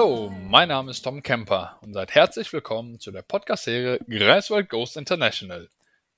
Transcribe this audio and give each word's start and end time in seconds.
Hallo, 0.00 0.32
mein 0.48 0.68
Name 0.68 0.92
ist 0.92 1.02
Tom 1.02 1.22
Kemper 1.22 1.78
und 1.82 1.92
seid 1.92 2.14
herzlich 2.14 2.50
willkommen 2.54 2.98
zu 2.98 3.10
der 3.10 3.20
Podcast-Serie 3.20 3.98
Greifswald 4.08 4.70
Ghost 4.70 4.96
International. 4.96 5.68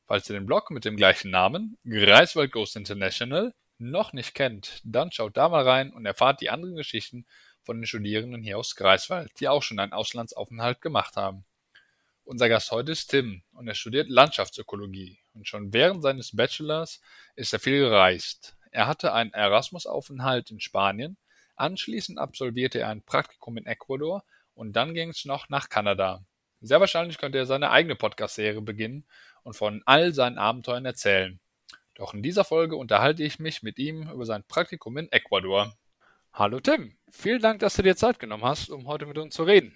Falls 0.06 0.30
ihr 0.30 0.34
den 0.34 0.46
Blog 0.46 0.70
mit 0.70 0.84
dem 0.84 0.96
gleichen 0.96 1.32
Namen, 1.32 1.76
Greifswald 1.84 2.52
Ghost 2.52 2.76
International, 2.76 3.52
noch 3.78 4.12
nicht 4.12 4.36
kennt, 4.36 4.80
dann 4.84 5.10
schaut 5.10 5.36
da 5.36 5.48
mal 5.48 5.68
rein 5.68 5.92
und 5.92 6.06
erfahrt 6.06 6.40
die 6.40 6.48
anderen 6.48 6.76
Geschichten 6.76 7.26
von 7.64 7.78
den 7.78 7.86
Studierenden 7.86 8.44
hier 8.44 8.56
aus 8.56 8.76
Greifswald, 8.76 9.32
die 9.40 9.48
auch 9.48 9.64
schon 9.64 9.80
einen 9.80 9.92
Auslandsaufenthalt 9.92 10.80
gemacht 10.80 11.16
haben. 11.16 11.44
Unser 12.22 12.48
Gast 12.48 12.70
heute 12.70 12.92
ist 12.92 13.08
Tim 13.08 13.42
und 13.52 13.66
er 13.66 13.74
studiert 13.74 14.08
Landschaftsökologie 14.08 15.18
und 15.34 15.48
schon 15.48 15.72
während 15.72 16.04
seines 16.04 16.36
Bachelors 16.36 17.00
ist 17.34 17.52
er 17.52 17.58
viel 17.58 17.80
gereist. 17.80 18.54
Er 18.70 18.86
hatte 18.86 19.12
einen 19.12 19.32
Erasmus-Aufenthalt 19.32 20.52
in 20.52 20.60
Spanien 20.60 21.16
Anschließend 21.62 22.18
absolvierte 22.18 22.80
er 22.80 22.88
ein 22.88 23.02
Praktikum 23.02 23.56
in 23.56 23.66
Ecuador 23.66 24.24
und 24.52 24.72
dann 24.72 24.94
ging 24.94 25.10
es 25.10 25.24
noch 25.24 25.48
nach 25.48 25.68
Kanada. 25.68 26.24
Sehr 26.60 26.80
wahrscheinlich 26.80 27.18
könnte 27.18 27.38
er 27.38 27.46
seine 27.46 27.70
eigene 27.70 27.94
Podcast-Serie 27.94 28.60
beginnen 28.60 29.04
und 29.44 29.54
von 29.54 29.80
all 29.86 30.12
seinen 30.12 30.38
Abenteuern 30.38 30.84
erzählen. 30.84 31.38
Doch 31.94 32.14
in 32.14 32.22
dieser 32.24 32.42
Folge 32.42 32.74
unterhalte 32.74 33.22
ich 33.22 33.38
mich 33.38 33.62
mit 33.62 33.78
ihm 33.78 34.10
über 34.10 34.26
sein 34.26 34.42
Praktikum 34.42 34.96
in 34.96 35.12
Ecuador. 35.12 35.72
Hallo 36.32 36.58
Tim, 36.58 36.96
vielen 37.08 37.40
Dank, 37.40 37.60
dass 37.60 37.76
du 37.76 37.84
dir 37.84 37.94
Zeit 37.94 38.18
genommen 38.18 38.44
hast, 38.44 38.68
um 38.68 38.88
heute 38.88 39.06
mit 39.06 39.18
uns 39.18 39.32
zu 39.32 39.44
reden. 39.44 39.72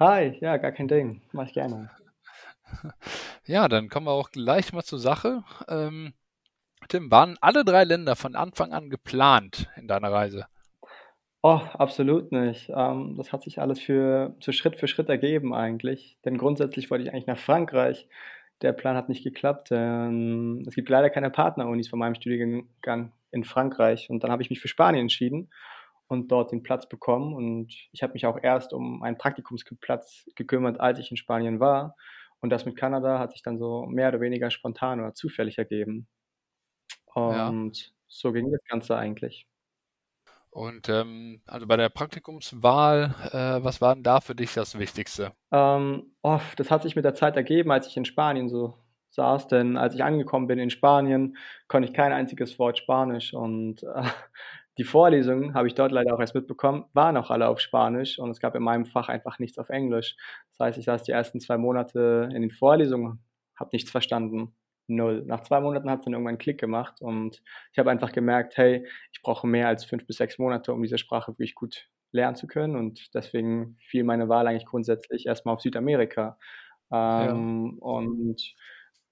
Hi, 0.00 0.38
ja, 0.40 0.56
gar 0.56 0.72
kein 0.72 0.88
Ding, 0.88 1.20
mach 1.32 1.48
ich 1.48 1.52
gerne. 1.52 1.90
Ja, 3.44 3.68
dann 3.68 3.90
kommen 3.90 4.06
wir 4.06 4.12
auch 4.12 4.30
gleich 4.30 4.72
mal 4.72 4.84
zur 4.84 4.98
Sache. 4.98 5.44
Ähm, 5.68 6.14
Tim, 6.88 7.10
waren 7.10 7.36
alle 7.42 7.62
drei 7.62 7.84
Länder 7.84 8.16
von 8.16 8.34
Anfang 8.34 8.72
an 8.72 8.88
geplant 8.88 9.68
in 9.76 9.86
deiner 9.86 10.10
Reise? 10.10 10.46
Oh, 11.44 11.60
absolut 11.74 12.32
nicht. 12.32 12.68
Ähm, 12.74 13.14
das 13.16 13.32
hat 13.32 13.42
sich 13.42 13.60
alles 13.60 13.78
für 13.80 14.34
so 14.40 14.50
Schritt 14.50 14.76
für 14.76 14.88
Schritt 14.88 15.08
ergeben 15.08 15.54
eigentlich. 15.54 16.18
Denn 16.24 16.36
grundsätzlich 16.36 16.90
wollte 16.90 17.04
ich 17.04 17.12
eigentlich 17.12 17.28
nach 17.28 17.38
Frankreich. 17.38 18.08
Der 18.60 18.72
Plan 18.72 18.96
hat 18.96 19.08
nicht 19.08 19.22
geklappt. 19.22 19.68
Ähm, 19.70 20.64
es 20.66 20.74
gibt 20.74 20.88
leider 20.88 21.10
keine 21.10 21.30
Partnerunis 21.30 21.88
von 21.88 22.00
meinem 22.00 22.16
Studiengang 22.16 23.12
in 23.30 23.44
Frankreich. 23.44 24.10
Und 24.10 24.24
dann 24.24 24.32
habe 24.32 24.42
ich 24.42 24.50
mich 24.50 24.58
für 24.60 24.66
Spanien 24.68 25.02
entschieden 25.02 25.50
und 26.08 26.32
dort 26.32 26.50
den 26.50 26.64
Platz 26.64 26.88
bekommen. 26.88 27.34
Und 27.34 27.72
ich 27.92 28.02
habe 28.02 28.14
mich 28.14 28.26
auch 28.26 28.38
erst 28.42 28.72
um 28.72 29.02
einen 29.04 29.16
Praktikumsplatz 29.18 30.26
gekümmert, 30.34 30.80
als 30.80 30.98
ich 30.98 31.10
in 31.12 31.16
Spanien 31.16 31.60
war. 31.60 31.94
Und 32.40 32.50
das 32.50 32.66
mit 32.66 32.76
Kanada 32.76 33.20
hat 33.20 33.30
sich 33.32 33.42
dann 33.42 33.58
so 33.58 33.86
mehr 33.86 34.08
oder 34.08 34.20
weniger 34.20 34.50
spontan 34.50 34.98
oder 35.00 35.14
zufällig 35.14 35.56
ergeben. 35.58 36.08
Ja. 37.28 37.60
Und 37.60 37.94
so 38.08 38.32
ging 38.32 38.50
das 38.50 38.62
Ganze 38.64 38.96
eigentlich. 38.96 39.46
Und 40.50 40.88
ähm, 40.88 41.40
also 41.46 41.66
bei 41.66 41.76
der 41.76 41.88
Praktikumswahl, 41.88 43.14
äh, 43.32 43.64
was 43.64 43.80
war 43.80 43.94
denn 43.94 44.02
da 44.02 44.20
für 44.20 44.34
dich 44.34 44.54
das 44.54 44.78
Wichtigste? 44.78 45.32
Ähm, 45.52 46.12
oh, 46.22 46.40
das 46.56 46.70
hat 46.70 46.82
sich 46.82 46.96
mit 46.96 47.04
der 47.04 47.14
Zeit 47.14 47.36
ergeben, 47.36 47.70
als 47.70 47.86
ich 47.86 47.96
in 47.96 48.04
Spanien 48.04 48.48
so 48.48 48.74
saß, 49.10 49.48
denn 49.48 49.76
als 49.76 49.94
ich 49.94 50.04
angekommen 50.04 50.46
bin 50.46 50.58
in 50.58 50.70
Spanien, 50.70 51.36
konnte 51.66 51.88
ich 51.88 51.94
kein 51.94 52.12
einziges 52.12 52.58
Wort 52.58 52.78
Spanisch 52.78 53.34
und 53.34 53.82
äh, 53.82 54.02
die 54.78 54.84
Vorlesungen 54.84 55.54
habe 55.54 55.66
ich 55.66 55.74
dort 55.74 55.92
leider 55.92 56.14
auch 56.14 56.20
erst 56.20 56.34
mitbekommen, 56.34 56.84
waren 56.92 57.16
auch 57.16 57.30
alle 57.30 57.48
auf 57.48 57.58
Spanisch 57.60 58.18
und 58.18 58.30
es 58.30 58.40
gab 58.40 58.54
in 58.54 58.62
meinem 58.62 58.86
Fach 58.86 59.08
einfach 59.08 59.38
nichts 59.38 59.58
auf 59.58 59.70
Englisch. 59.70 60.16
Das 60.52 60.66
heißt, 60.66 60.78
ich 60.78 60.84
saß 60.84 61.02
die 61.02 61.12
ersten 61.12 61.40
zwei 61.40 61.58
Monate 61.58 62.28
in 62.32 62.42
den 62.42 62.50
Vorlesungen, 62.50 63.18
habe 63.56 63.70
nichts 63.72 63.90
verstanden 63.90 64.54
null. 64.88 65.24
Nach 65.26 65.42
zwei 65.42 65.60
Monaten 65.60 65.90
hat 65.90 66.00
es 66.00 66.04
dann 66.04 66.14
irgendwann 66.14 66.32
einen 66.32 66.38
Klick 66.38 66.58
gemacht 66.58 67.00
und 67.00 67.42
ich 67.72 67.78
habe 67.78 67.90
einfach 67.90 68.12
gemerkt, 68.12 68.56
hey, 68.56 68.86
ich 69.12 69.22
brauche 69.22 69.46
mehr 69.46 69.68
als 69.68 69.84
fünf 69.84 70.06
bis 70.06 70.16
sechs 70.16 70.38
Monate, 70.38 70.72
um 70.72 70.82
diese 70.82 70.98
Sprache 70.98 71.32
wirklich 71.32 71.54
gut 71.54 71.88
lernen 72.10 72.36
zu 72.36 72.46
können 72.46 72.76
und 72.76 73.14
deswegen 73.14 73.76
fiel 73.80 74.04
meine 74.04 74.28
Wahl 74.28 74.46
eigentlich 74.46 74.66
grundsätzlich 74.66 75.26
erstmal 75.26 75.54
auf 75.54 75.60
Südamerika. 75.60 76.38
Ähm, 76.90 77.78
ja. 77.80 77.86
Und 77.86 78.54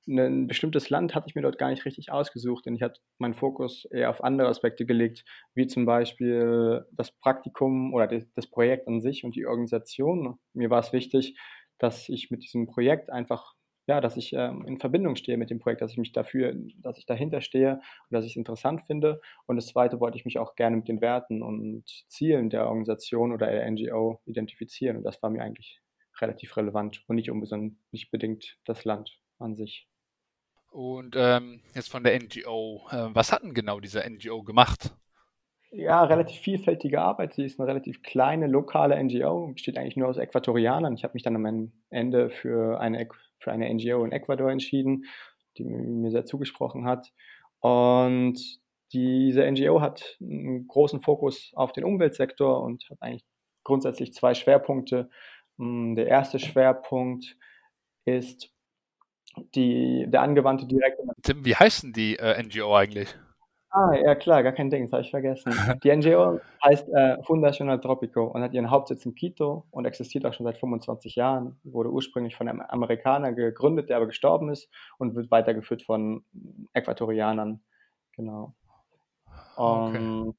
ein 0.09 0.47
bestimmtes 0.47 0.89
Land 0.89 1.15
hatte 1.15 1.27
ich 1.29 1.35
mir 1.35 1.43
dort 1.43 1.59
gar 1.59 1.69
nicht 1.69 1.85
richtig 1.85 2.13
ausgesucht, 2.13 2.65
denn 2.67 2.77
ich 2.77 2.83
hatte 2.83 3.01
meinen 3.19 3.35
Fokus 3.35 3.87
eher 3.87 4.09
auf 4.11 4.23
andere 4.23 4.49
Aspekte 4.49 4.87
gelegt, 4.87 5.25
wie 5.55 5.67
zum 5.67 5.85
Beispiel 5.85 6.87
das 6.93 7.11
Praktikum 7.11 7.93
oder 7.93 8.07
das 8.07 8.47
Projekt 8.47 8.87
an 8.89 9.01
sich 9.01 9.25
und 9.25 9.35
die 9.35 9.47
Organisation. 9.47 10.39
Mir 10.55 10.71
war 10.71 10.79
es 10.79 10.93
wichtig, 10.93 11.37
dass 11.79 12.09
ich 12.09 12.31
mit 12.31 12.45
diesem 12.45 12.67
Projekt 12.67 13.11
einfach 13.11 13.55
ja, 13.87 14.01
dass 14.01 14.17
ich 14.17 14.33
ähm, 14.33 14.65
in 14.67 14.79
Verbindung 14.79 15.17
stehe 15.17 15.37
mit 15.37 15.51
dem 15.51 15.59
Projekt, 15.59 15.81
dass 15.81 15.93
ich 15.93 15.99
mich 15.99 16.13
dafür, 16.13 16.55
dass 16.79 16.99
ich 16.99 17.07
dahinter 17.07 17.41
stehe 17.41 17.75
und 17.75 18.11
dass 18.11 18.25
ich 18.25 18.33
es 18.33 18.37
interessant 18.37 18.83
finde. 18.87 19.21
Und 19.47 19.57
das 19.57 19.67
Zweite 19.67 20.01
wollte 20.01 20.19
ich 20.19 20.25
mich 20.25 20.39
auch 20.39 20.57
gerne 20.57 20.77
mit 20.77 20.89
den 20.89 21.01
Werten 21.01 21.43
und 21.43 21.85
Zielen 22.09 22.51
der 22.51 22.67
Organisation 22.67 23.33
oder 23.33 23.47
der 23.47 23.71
NGO 23.71 24.21
identifizieren. 24.25 24.97
Und 24.97 25.05
das 25.05 25.23
war 25.23 25.31
mir 25.31 25.43
eigentlich 25.43 25.81
relativ 26.21 26.57
relevant 26.57 27.03
und 27.07 27.17
nicht 27.17 27.31
unbedingt 27.31 27.77
nicht 27.93 28.11
bedingt 28.11 28.59
das 28.65 28.85
Land 28.85 29.21
an 29.39 29.55
sich. 29.55 29.89
Und 30.71 31.15
ähm, 31.17 31.63
jetzt 31.75 31.91
von 31.91 32.03
der 32.03 32.19
NGO, 32.19 32.87
äh, 32.91 33.09
was 33.15 33.33
hat 33.33 33.43
denn 33.43 33.55
genau 33.55 33.81
diese 33.81 34.03
NGO 34.09 34.43
gemacht? 34.43 34.95
Ja, 35.71 36.05
relativ 36.05 36.39
vielfältige 36.39 37.01
Arbeit. 37.01 37.35
Sie 37.35 37.45
ist 37.45 37.59
eine 37.59 37.69
relativ 37.69 38.03
kleine 38.03 38.47
lokale 38.47 39.03
NGO, 39.03 39.49
besteht 39.49 39.77
eigentlich 39.77 39.97
nur 39.97 40.09
aus 40.09 40.17
Äquatorianern. 40.17 40.95
Ich 40.95 41.05
habe 41.05 41.15
mich 41.15 41.23
dann 41.23 41.37
am 41.37 41.73
Ende 41.91 42.31
für 42.31 42.81
eine 42.81 43.09
für 43.39 43.53
eine 43.53 43.73
NGO 43.73 44.05
in 44.05 44.13
Ecuador 44.13 44.51
entschieden, 44.51 45.05
die 45.59 45.65
mir 45.65 46.11
sehr 46.11 46.25
zugesprochen 46.25 46.87
hat. 46.87 47.13
Und 47.61 48.39
diese 48.93 49.51
NGO 49.51 49.81
hat 49.81 50.17
einen 50.21 50.67
großen 50.69 51.01
Fokus 51.01 51.53
auf 51.55 51.73
den 51.73 51.85
Umweltsektor 51.85 52.63
und 52.63 52.89
hat 52.91 52.99
eigentlich 53.01 53.25
grundsätzlich 53.65 54.15
zwei 54.15 54.35
Schwerpunkte. 54.35 55.11
Hm, 55.59 55.97
der 55.97 56.07
erste 56.07 56.39
Schwerpunkt 56.39 57.37
ist 58.05 58.51
die, 59.55 60.07
der 60.09 60.23
angewandte 60.23 60.67
direkte. 60.67 61.03
Tim, 61.23 61.45
wie 61.45 61.57
heißen 61.57 61.93
die 61.93 62.17
äh, 62.17 62.43
NGO 62.43 62.75
eigentlich? 62.75 63.17
Ah, 63.79 63.95
ja 63.95 64.15
klar, 64.15 64.43
gar 64.43 64.53
kein 64.53 64.71
Ding, 64.71 64.85
das 64.85 64.93
habe 64.93 65.03
ich 65.03 65.11
vergessen. 65.11 65.53
Die 65.85 65.95
NGO 65.95 66.41
heißt 66.65 66.89
äh, 66.89 67.23
Fundacional 67.25 67.79
Tropico 67.79 68.25
und 68.25 68.41
hat 68.41 68.55
ihren 68.55 68.71
Hauptsitz 68.71 69.05
in 69.05 69.15
Quito 69.15 69.67
und 69.71 69.85
existiert 69.85 70.25
auch 70.25 70.33
schon 70.33 70.47
seit 70.47 70.57
25 70.57 71.15
Jahren. 71.15 71.61
Wurde 71.63 71.91
ursprünglich 71.91 72.37
von 72.37 72.49
einem 72.49 72.63
Amerikaner 72.63 73.35
gegründet, 73.35 73.91
der 73.91 73.99
aber 73.99 74.07
gestorben 74.07 74.49
ist 74.49 74.71
und 74.97 75.15
wird 75.15 75.31
weitergeführt 75.31 75.83
von 75.83 76.25
Äquatorianern. 76.73 77.61
Genau. 78.13 78.55
Okay. 79.57 79.99
Und 79.99 80.37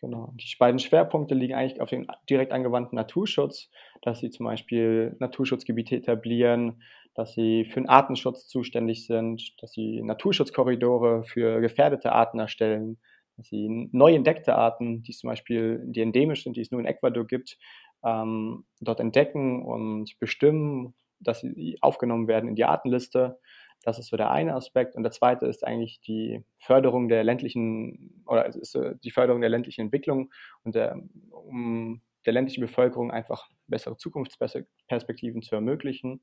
genau. 0.00 0.32
Die 0.34 0.56
beiden 0.58 0.80
Schwerpunkte 0.80 1.36
liegen 1.36 1.54
eigentlich 1.54 1.80
auf 1.80 1.90
den 1.90 2.08
direkt 2.28 2.50
angewandten 2.50 2.96
Naturschutz, 2.96 3.70
dass 4.02 4.18
sie 4.18 4.30
zum 4.30 4.46
Beispiel 4.46 5.14
Naturschutzgebiete 5.20 5.94
etablieren, 5.94 6.82
dass 7.16 7.32
sie 7.32 7.64
für 7.64 7.80
den 7.80 7.88
Artenschutz 7.88 8.46
zuständig 8.46 9.06
sind, 9.06 9.54
dass 9.62 9.72
sie 9.72 10.02
Naturschutzkorridore 10.02 11.24
für 11.24 11.60
gefährdete 11.60 12.12
Arten 12.12 12.38
erstellen, 12.38 12.98
dass 13.38 13.48
sie 13.48 13.88
neu 13.90 14.14
entdeckte 14.14 14.54
Arten, 14.54 15.02
die 15.02 15.12
zum 15.12 15.28
Beispiel, 15.28 15.82
die 15.86 16.02
endemisch 16.02 16.44
sind, 16.44 16.56
die 16.56 16.60
es 16.60 16.70
nur 16.70 16.80
in 16.80 16.86
Ecuador 16.86 17.26
gibt, 17.26 17.56
ähm, 18.04 18.66
dort 18.80 19.00
entdecken 19.00 19.64
und 19.64 20.18
bestimmen, 20.20 20.94
dass 21.18 21.40
sie 21.40 21.78
aufgenommen 21.80 22.28
werden 22.28 22.50
in 22.50 22.54
die 22.54 22.66
Artenliste. 22.66 23.38
Das 23.82 23.98
ist 23.98 24.08
so 24.08 24.16
der 24.18 24.30
eine 24.30 24.54
Aspekt. 24.54 24.94
Und 24.94 25.02
der 25.02 25.12
zweite 25.12 25.46
ist 25.46 25.66
eigentlich 25.66 26.00
die 26.00 26.44
Förderung 26.58 27.08
der 27.08 27.24
ländlichen 27.24 28.22
oder 28.26 28.46
ist 28.46 28.78
die 29.04 29.10
Förderung 29.10 29.40
der 29.40 29.50
ländlichen 29.50 29.82
Entwicklung 29.82 30.30
und 30.64 30.74
der, 30.74 31.00
um 31.30 32.02
der 32.26 32.32
ländlichen 32.32 32.62
Bevölkerung 32.62 33.10
einfach 33.10 33.48
bessere 33.68 33.96
Zukunftsperspektiven 33.96 35.42
zu 35.42 35.54
ermöglichen. 35.54 36.20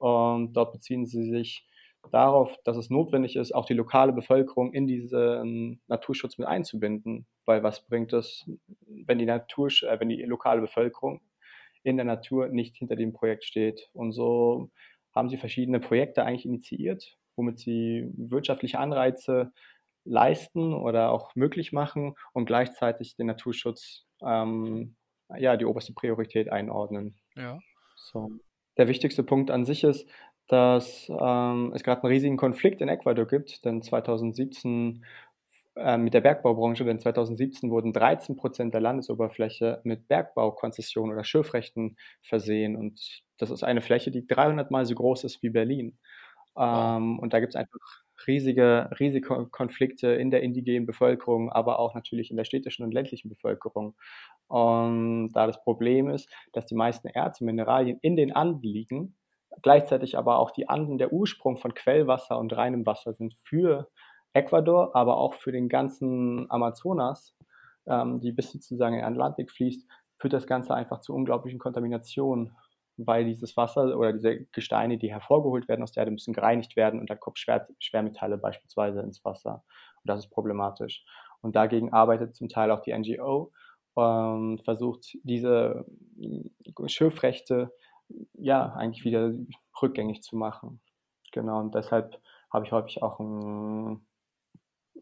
Und 0.00 0.54
dort 0.54 0.72
beziehen 0.72 1.06
sie 1.06 1.24
sich 1.24 1.66
darauf, 2.10 2.56
dass 2.64 2.78
es 2.78 2.88
notwendig 2.88 3.36
ist, 3.36 3.52
auch 3.52 3.66
die 3.66 3.74
lokale 3.74 4.12
Bevölkerung 4.12 4.72
in 4.72 4.86
diesen 4.86 5.82
Naturschutz 5.88 6.38
mit 6.38 6.48
einzubinden. 6.48 7.26
Weil 7.44 7.62
was 7.62 7.86
bringt 7.86 8.14
es, 8.14 8.48
wenn 8.86 9.18
die, 9.18 9.26
Natur, 9.26 9.68
äh, 9.82 10.00
wenn 10.00 10.08
die 10.08 10.22
lokale 10.22 10.62
Bevölkerung 10.62 11.20
in 11.82 11.96
der 11.96 12.06
Natur 12.06 12.48
nicht 12.48 12.76
hinter 12.76 12.96
dem 12.96 13.12
Projekt 13.12 13.44
steht? 13.44 13.90
Und 13.92 14.12
so 14.12 14.70
haben 15.14 15.28
sie 15.28 15.36
verschiedene 15.36 15.80
Projekte 15.80 16.24
eigentlich 16.24 16.46
initiiert, 16.46 17.18
womit 17.36 17.58
sie 17.58 18.10
wirtschaftliche 18.16 18.78
Anreize 18.78 19.52
leisten 20.04 20.72
oder 20.72 21.12
auch 21.12 21.34
möglich 21.34 21.72
machen 21.72 22.14
und 22.32 22.46
gleichzeitig 22.46 23.16
den 23.16 23.26
Naturschutz 23.26 24.06
ähm, 24.22 24.96
ja 25.36 25.58
die 25.58 25.66
oberste 25.66 25.92
Priorität 25.92 26.50
einordnen. 26.50 27.16
Ja. 27.36 27.58
So 27.96 28.30
der 28.80 28.88
wichtigste 28.88 29.22
Punkt 29.22 29.50
an 29.52 29.64
sich 29.64 29.84
ist, 29.84 30.08
dass 30.48 31.08
ähm, 31.08 31.72
es 31.74 31.84
gerade 31.84 32.02
einen 32.02 32.12
riesigen 32.12 32.36
Konflikt 32.36 32.80
in 32.80 32.88
Ecuador 32.88 33.26
gibt, 33.26 33.64
denn 33.64 33.82
2017 33.82 35.04
äh, 35.76 35.96
mit 35.98 36.14
der 36.14 36.22
Bergbaubranche, 36.22 36.84
denn 36.84 36.98
2017 36.98 37.70
wurden 37.70 37.92
13 37.92 38.36
Prozent 38.36 38.74
der 38.74 38.80
Landesoberfläche 38.80 39.80
mit 39.84 40.08
Bergbaukonzessionen 40.08 41.12
oder 41.14 41.24
Schürfrechten 41.24 41.96
versehen 42.22 42.74
und 42.76 43.22
das 43.38 43.50
ist 43.50 43.62
eine 43.62 43.82
Fläche, 43.82 44.10
die 44.10 44.26
300 44.26 44.70
mal 44.70 44.84
so 44.86 44.94
groß 44.94 45.24
ist 45.24 45.42
wie 45.42 45.50
Berlin. 45.50 45.98
Ähm, 46.56 47.18
und 47.18 47.32
da 47.32 47.40
gibt 47.40 47.54
es 47.54 47.56
einfach 47.56 47.78
riesige, 48.26 48.90
riesige 48.98 49.46
Konflikte 49.50 50.08
in 50.08 50.30
der 50.30 50.42
indigenen 50.42 50.86
Bevölkerung, 50.86 51.50
aber 51.50 51.78
auch 51.78 51.94
natürlich 51.94 52.30
in 52.30 52.36
der 52.36 52.44
städtischen 52.44 52.84
und 52.84 52.92
ländlichen 52.92 53.28
Bevölkerung. 53.28 53.94
Und 54.48 55.32
da 55.32 55.46
das 55.46 55.62
Problem 55.62 56.08
ist, 56.10 56.28
dass 56.52 56.66
die 56.66 56.74
meisten 56.74 57.08
Erze, 57.08 57.44
Mineralien 57.44 57.98
in 58.02 58.16
den 58.16 58.34
Anden 58.34 58.62
liegen, 58.62 59.16
gleichzeitig 59.62 60.16
aber 60.16 60.38
auch 60.38 60.50
die 60.50 60.68
Anden 60.68 60.98
der 60.98 61.12
Ursprung 61.12 61.56
von 61.58 61.74
Quellwasser 61.74 62.38
und 62.38 62.56
reinem 62.56 62.86
Wasser 62.86 63.12
sind 63.12 63.36
für 63.42 63.88
Ecuador, 64.32 64.94
aber 64.94 65.16
auch 65.16 65.34
für 65.34 65.52
den 65.52 65.68
ganzen 65.68 66.50
Amazonas, 66.50 67.36
ähm, 67.86 68.20
die 68.20 68.32
bis 68.32 68.52
sozusagen 68.52 68.94
in 68.94 69.00
den 69.00 69.12
Atlantik 69.12 69.50
fließt, 69.50 69.88
führt 70.18 70.32
das 70.32 70.46
Ganze 70.46 70.74
einfach 70.74 71.00
zu 71.00 71.14
unglaublichen 71.14 71.58
Kontaminationen, 71.58 72.52
weil 73.06 73.24
dieses 73.24 73.56
Wasser 73.56 73.96
oder 73.96 74.12
diese 74.12 74.44
Gesteine, 74.52 74.98
die 74.98 75.10
hervorgeholt 75.10 75.68
werden 75.68 75.82
aus 75.82 75.92
der 75.92 76.02
Erde, 76.02 76.12
müssen 76.12 76.34
gereinigt 76.34 76.76
werden 76.76 77.00
und 77.00 77.10
da 77.10 77.16
kommen 77.16 77.36
Schwer 77.36 77.68
Schwermetalle 77.78 78.38
beispielsweise 78.38 79.00
ins 79.00 79.24
Wasser. 79.24 79.64
Und 80.02 80.08
das 80.08 80.20
ist 80.20 80.30
problematisch. 80.30 81.04
Und 81.42 81.56
dagegen 81.56 81.92
arbeitet 81.92 82.34
zum 82.34 82.48
Teil 82.48 82.70
auch 82.70 82.80
die 82.80 82.96
NGO 82.96 83.52
und 83.94 84.62
versucht 84.64 85.16
diese 85.22 85.86
Schürfrechte 86.86 87.72
ja 88.34 88.72
eigentlich 88.74 89.04
wieder 89.04 89.32
rückgängig 89.80 90.22
zu 90.22 90.36
machen. 90.36 90.80
Genau, 91.32 91.60
und 91.60 91.74
deshalb 91.74 92.20
habe 92.52 92.66
ich 92.66 92.72
häufig 92.72 93.02
auch 93.02 93.20
ein 93.20 94.06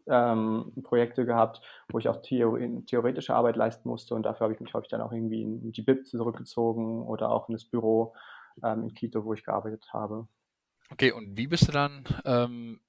ähm, 0.07 0.71
Projekte 0.83 1.25
gehabt, 1.25 1.61
wo 1.89 1.99
ich 1.99 2.09
auch 2.09 2.21
Theori 2.21 2.83
theoretische 2.85 3.35
Arbeit 3.35 3.55
leisten 3.55 3.89
musste 3.89 4.15
und 4.15 4.23
dafür 4.23 4.45
habe 4.45 4.53
ich 4.53 4.59
mich 4.59 4.73
häufig 4.73 4.89
dann 4.89 5.01
auch 5.01 5.11
irgendwie 5.11 5.43
in 5.43 5.71
die 5.71 5.81
BIP 5.81 6.07
zurückgezogen 6.07 7.03
oder 7.03 7.31
auch 7.31 7.49
in 7.49 7.53
das 7.53 7.65
Büro 7.65 8.13
ähm, 8.63 8.83
in 8.83 8.93
Quito, 8.93 9.23
wo 9.25 9.33
ich 9.33 9.43
gearbeitet 9.43 9.87
habe. 9.93 10.27
Okay, 10.91 11.11
und 11.11 11.37
wie 11.37 11.47
bist 11.47 11.67
du 11.67 11.71
dann, 11.71 12.03
ähm, 12.25 12.79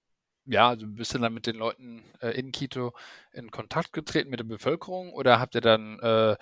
ja, 0.46 0.68
also 0.68 0.86
bist 0.86 1.14
du 1.14 1.18
dann 1.18 1.34
mit 1.34 1.46
den 1.46 1.56
Leuten 1.56 2.02
äh, 2.20 2.30
in 2.30 2.50
Quito 2.50 2.92
in 3.32 3.50
Kontakt 3.50 3.92
getreten 3.92 4.30
mit 4.30 4.40
der 4.40 4.44
Bevölkerung 4.44 5.12
oder 5.12 5.38
habt 5.38 5.54
ihr 5.54 5.60
dann 5.60 5.98
äh, 6.00 6.36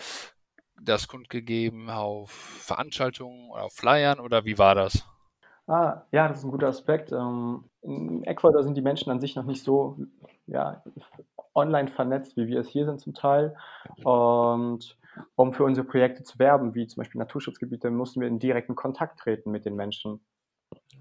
das 0.81 1.08
kundgegeben 1.08 1.90
auf 1.90 2.31
Veranstaltungen 2.31 3.50
oder 3.50 3.64
auf 3.64 3.72
Flyern 3.72 4.20
oder 4.20 4.44
wie 4.44 4.58
war 4.58 4.75
das? 4.75 5.05
Ah, 5.69 6.06
ja, 6.12 6.29
das 6.29 6.38
ist 6.38 6.44
ein 6.44 6.50
guter 6.50 6.69
Aspekt. 6.69 7.12
Ähm, 7.12 7.65
in 7.82 8.25
Ecuador 8.25 8.62
sind 8.62 8.75
die 8.75 8.82
Menschen 8.82 9.11
an 9.11 9.20
sich 9.20 9.37
noch 9.37 9.44
nicht 9.44 9.62
so 9.62 9.99
ja, 10.47 10.82
online 11.55 11.88
vernetzt, 11.88 12.37
wie 12.38 12.47
wir 12.47 12.61
es 12.61 12.69
hier 12.69 12.87
sind 12.87 13.00
zum 13.00 13.12
Teil. 13.12 13.55
Und 14.03 14.97
um 15.37 15.53
für 15.53 15.65
unsere 15.65 15.87
Projekte 15.87 16.23
zu 16.23 16.38
werben, 16.38 16.75
wie 16.75 16.87
zum 16.87 17.03
Beispiel 17.03 17.19
Naturschutzgebiete, 17.19 17.91
mussten 17.91 18.20
wir 18.23 18.29
in 18.29 18.38
direkten 18.38 18.76
Kontakt 18.76 19.20
treten 19.20 19.50
mit 19.50 19.67
den 19.67 19.76
Menschen. 19.76 20.20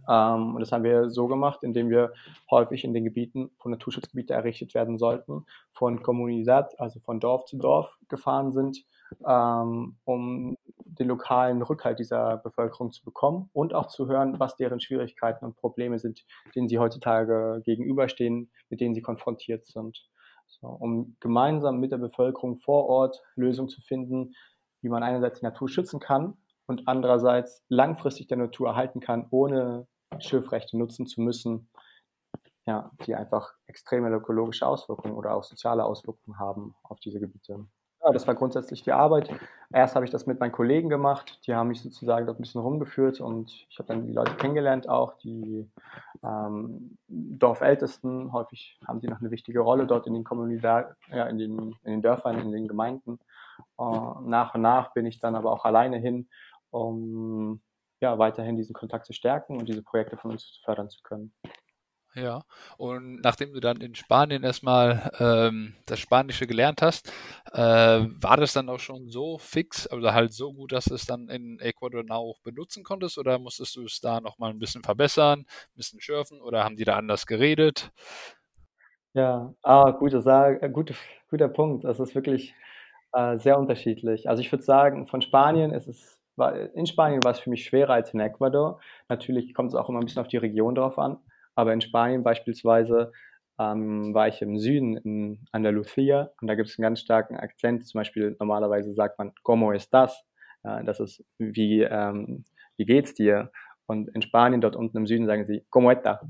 Ähm, 0.07 0.55
und 0.55 0.59
das 0.61 0.71
haben 0.71 0.83
wir 0.83 1.09
so 1.09 1.27
gemacht, 1.27 1.63
indem 1.63 1.89
wir 1.89 2.13
häufig 2.49 2.83
in 2.83 2.93
den 2.93 3.03
Gebieten, 3.03 3.51
wo 3.59 3.69
Naturschutzgebiete 3.69 4.33
errichtet 4.33 4.73
werden 4.73 4.97
sollten, 4.97 5.45
von 5.73 6.01
Kommunität, 6.01 6.79
also 6.79 6.99
von 7.01 7.19
Dorf 7.19 7.45
zu 7.45 7.57
Dorf 7.57 7.89
gefahren 8.07 8.51
sind, 8.51 8.85
ähm, 9.27 9.97
um 10.05 10.57
den 10.77 11.07
lokalen 11.07 11.61
Rückhalt 11.61 11.99
dieser 11.99 12.37
Bevölkerung 12.37 12.91
zu 12.91 13.03
bekommen 13.03 13.49
und 13.53 13.73
auch 13.73 13.87
zu 13.87 14.07
hören, 14.07 14.39
was 14.39 14.55
deren 14.55 14.79
Schwierigkeiten 14.79 15.45
und 15.45 15.55
Probleme 15.57 15.99
sind, 15.99 16.25
denen 16.55 16.67
sie 16.67 16.79
heutzutage 16.79 17.61
gegenüberstehen, 17.65 18.49
mit 18.69 18.81
denen 18.81 18.95
sie 18.95 19.01
konfrontiert 19.01 19.65
sind. 19.65 19.97
So, 20.47 20.67
um 20.67 21.17
gemeinsam 21.19 21.79
mit 21.79 21.91
der 21.91 21.97
Bevölkerung 21.97 22.59
vor 22.59 22.87
Ort 22.87 23.21
Lösungen 23.35 23.69
zu 23.69 23.81
finden, 23.81 24.33
wie 24.81 24.89
man 24.89 25.03
einerseits 25.03 25.39
die 25.39 25.45
Natur 25.45 25.67
schützen 25.67 25.99
kann 25.99 26.37
und 26.67 26.87
andererseits 26.87 27.63
langfristig 27.69 28.27
der 28.27 28.37
Natur 28.37 28.69
erhalten 28.69 28.99
kann, 28.99 29.27
ohne 29.31 29.87
Schürfrechte 30.19 30.77
nutzen 30.77 31.07
zu 31.07 31.21
müssen, 31.21 31.69
ja, 32.65 32.91
die 33.05 33.15
einfach 33.15 33.53
extreme 33.65 34.09
ökologische 34.09 34.67
Auswirkungen 34.67 35.15
oder 35.15 35.33
auch 35.33 35.43
soziale 35.43 35.85
Auswirkungen 35.85 36.37
haben 36.37 36.75
auf 36.83 36.99
diese 36.99 37.19
Gebiete. 37.19 37.65
Ja, 38.03 38.11
das 38.11 38.27
war 38.27 38.35
grundsätzlich 38.35 38.83
die 38.83 38.91
Arbeit. 38.91 39.29
Erst 39.73 39.95
habe 39.95 40.05
ich 40.05 40.11
das 40.11 40.27
mit 40.27 40.39
meinen 40.39 40.51
Kollegen 40.51 40.87
gemacht, 40.87 41.39
die 41.47 41.55
haben 41.55 41.69
mich 41.69 41.81
sozusagen 41.81 42.25
dort 42.25 42.39
ein 42.39 42.43
bisschen 42.43 42.61
rumgeführt 42.61 43.19
und 43.19 43.51
ich 43.69 43.79
habe 43.79 43.87
dann 43.87 44.05
die 44.05 44.13
Leute 44.13 44.35
kennengelernt, 44.35 44.87
auch 44.87 45.17
die 45.17 45.67
ähm, 46.23 46.97
Dorfältesten. 47.07 48.31
Häufig 48.33 48.79
haben 48.87 49.01
die 49.01 49.07
noch 49.07 49.19
eine 49.19 49.31
wichtige 49.31 49.61
Rolle 49.61 49.87
dort 49.87 50.05
in 50.05 50.13
den 50.13 50.23
Kommunidad, 50.23 50.95
ja, 51.09 51.25
in 51.25 51.37
den, 51.37 51.75
in 51.83 51.91
den 51.91 52.01
Dörfern, 52.01 52.39
in 52.39 52.51
den 52.51 52.67
Gemeinden. 52.67 53.19
Uh, 53.79 54.19
nach 54.21 54.53
und 54.53 54.61
nach 54.61 54.93
bin 54.93 55.07
ich 55.07 55.19
dann 55.19 55.35
aber 55.35 55.51
auch 55.51 55.65
alleine 55.65 55.97
hin, 55.97 56.29
um 56.71 57.61
ja, 58.01 58.17
weiterhin 58.19 58.57
diesen 58.57 58.73
Kontakt 58.73 59.05
zu 59.05 59.13
stärken 59.13 59.57
und 59.57 59.67
diese 59.67 59.83
Projekte 59.83 60.17
von 60.17 60.31
uns 60.31 60.59
fördern 60.63 60.89
zu 60.89 61.01
können. 61.01 61.33
Ja, 62.17 62.41
und 62.77 63.21
nachdem 63.21 63.53
du 63.53 63.59
dann 63.59 63.79
in 63.79 63.93
Spanien 63.93 64.43
erstmal 64.43 65.11
ähm, 65.19 65.75
das 65.85 65.99
Spanische 65.99 66.47
gelernt 66.47 66.81
hast, 66.81 67.11
äh, 67.53 67.59
war 67.59 68.37
das 68.37 68.53
dann 68.53 68.69
auch 68.69 68.79
schon 68.79 69.09
so 69.09 69.37
fix, 69.37 69.85
also 69.85 70.11
halt 70.11 70.33
so 70.33 70.51
gut, 70.51 70.71
dass 70.71 70.85
du 70.85 70.95
es 70.95 71.05
dann 71.05 71.29
in 71.29 71.59
Ecuador 71.59 72.03
auch 72.09 72.39
benutzen 72.41 72.83
konntest 72.83 73.19
oder 73.19 73.37
musstest 73.37 73.75
du 73.75 73.83
es 73.83 73.99
da 74.01 74.19
nochmal 74.19 74.49
ein 74.49 74.57
bisschen 74.57 74.81
verbessern, 74.81 75.41
ein 75.41 75.75
bisschen 75.75 76.01
schürfen 76.01 76.41
oder 76.41 76.63
haben 76.63 76.75
die 76.75 76.85
da 76.85 76.95
anders 76.95 77.27
geredet? 77.27 77.91
Ja, 79.13 79.53
ah, 79.61 79.91
gute 79.91 80.21
Sage, 80.21 80.61
äh, 80.63 80.69
gute, 80.69 80.95
guter 81.29 81.49
Punkt. 81.49 81.83
Das 81.83 81.99
ist 81.99 82.15
wirklich 82.15 82.55
äh, 83.13 83.37
sehr 83.37 83.59
unterschiedlich. 83.59 84.27
Also 84.27 84.41
ich 84.41 84.51
würde 84.51 84.63
sagen, 84.63 85.07
von 85.07 85.21
Spanien 85.21 85.71
ist 85.71 85.87
es, 85.87 86.16
war, 86.37 86.55
in 86.75 86.85
Spanien 86.85 87.23
war 87.23 87.31
es 87.31 87.39
für 87.39 87.49
mich 87.49 87.65
schwerer 87.65 87.93
als 87.93 88.13
in 88.13 88.19
Ecuador. 88.19 88.79
Natürlich 89.09 89.53
kommt 89.53 89.69
es 89.69 89.75
auch 89.75 89.89
immer 89.89 89.99
ein 89.99 90.05
bisschen 90.05 90.21
auf 90.21 90.27
die 90.27 90.37
Region 90.37 90.75
drauf 90.75 90.97
an. 90.99 91.17
Aber 91.55 91.73
in 91.73 91.81
Spanien 91.81 92.23
beispielsweise 92.23 93.11
ähm, 93.59 94.13
war 94.13 94.27
ich 94.27 94.41
im 94.41 94.59
Süden 94.59 94.97
in 94.97 95.47
Andalusia 95.51 96.31
und 96.39 96.47
da 96.47 96.55
gibt 96.55 96.69
es 96.69 96.77
einen 96.77 96.83
ganz 96.83 96.99
starken 96.99 97.35
Akzent. 97.37 97.87
Zum 97.87 97.99
Beispiel 97.99 98.35
normalerweise 98.39 98.93
sagt 98.93 99.17
man 99.17 99.31
¿Cómo 99.43 99.73
estás? 99.73 100.23
Äh, 100.63 100.83
das 100.83 100.99
ist 100.99 101.25
wie, 101.39 101.81
ähm, 101.81 102.45
wie 102.77 102.85
geht's 102.85 103.13
dir? 103.15 103.51
Und 103.87 104.09
in 104.09 104.21
Spanien 104.21 104.61
dort 104.61 104.75
unten 104.75 104.97
im 104.97 105.07
Süden 105.07 105.25
sagen 105.25 105.45
sie 105.45 105.65
¿Cómo 105.71 105.91
está? 105.91 106.21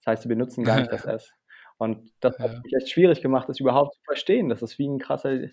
Das 0.00 0.12
heißt, 0.12 0.22
sie 0.24 0.28
benutzen 0.28 0.64
gar 0.64 0.78
nicht 0.78 0.92
das 0.92 1.04
S. 1.06 1.32
Und 1.78 2.12
das 2.20 2.38
hat 2.38 2.62
mich 2.62 2.72
echt 2.74 2.90
schwierig 2.90 3.20
gemacht, 3.20 3.48
das 3.48 3.58
überhaupt 3.58 3.94
zu 3.94 4.00
verstehen. 4.04 4.48
Das 4.48 4.62
ist 4.62 4.78
wie 4.78 4.86
ein 4.86 4.98
krasser 4.98 5.48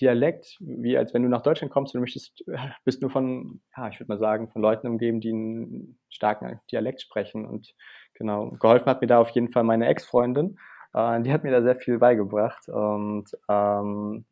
Dialekt, 0.00 0.56
wie 0.60 0.96
als 0.96 1.12
wenn 1.14 1.22
du 1.22 1.28
nach 1.28 1.42
Deutschland 1.42 1.72
kommst 1.72 1.94
und 1.94 1.98
du 1.98 2.02
möchtest, 2.02 2.42
äh, 2.48 2.56
bist 2.84 3.02
nur 3.02 3.10
von, 3.10 3.60
ja, 3.76 3.88
ich 3.88 4.00
würde 4.00 4.08
mal 4.12 4.18
sagen, 4.18 4.48
von 4.50 4.62
Leuten 4.62 4.86
umgeben, 4.86 5.20
die 5.20 5.30
einen 5.30 5.98
starken 6.08 6.60
Dialekt 6.70 7.02
sprechen. 7.02 7.44
Und 7.44 7.74
Genau. 8.14 8.50
Geholfen 8.60 8.86
hat 8.86 9.00
mir 9.00 9.06
da 9.06 9.18
auf 9.18 9.30
jeden 9.30 9.50
Fall 9.50 9.64
meine 9.64 9.86
Ex-Freundin. 9.86 10.58
Äh, 10.94 11.22
die 11.22 11.32
hat 11.32 11.44
mir 11.44 11.50
da 11.50 11.62
sehr 11.62 11.76
viel 11.76 11.98
beigebracht. 11.98 12.68
Und 12.68 13.24
ähm, 13.48 14.24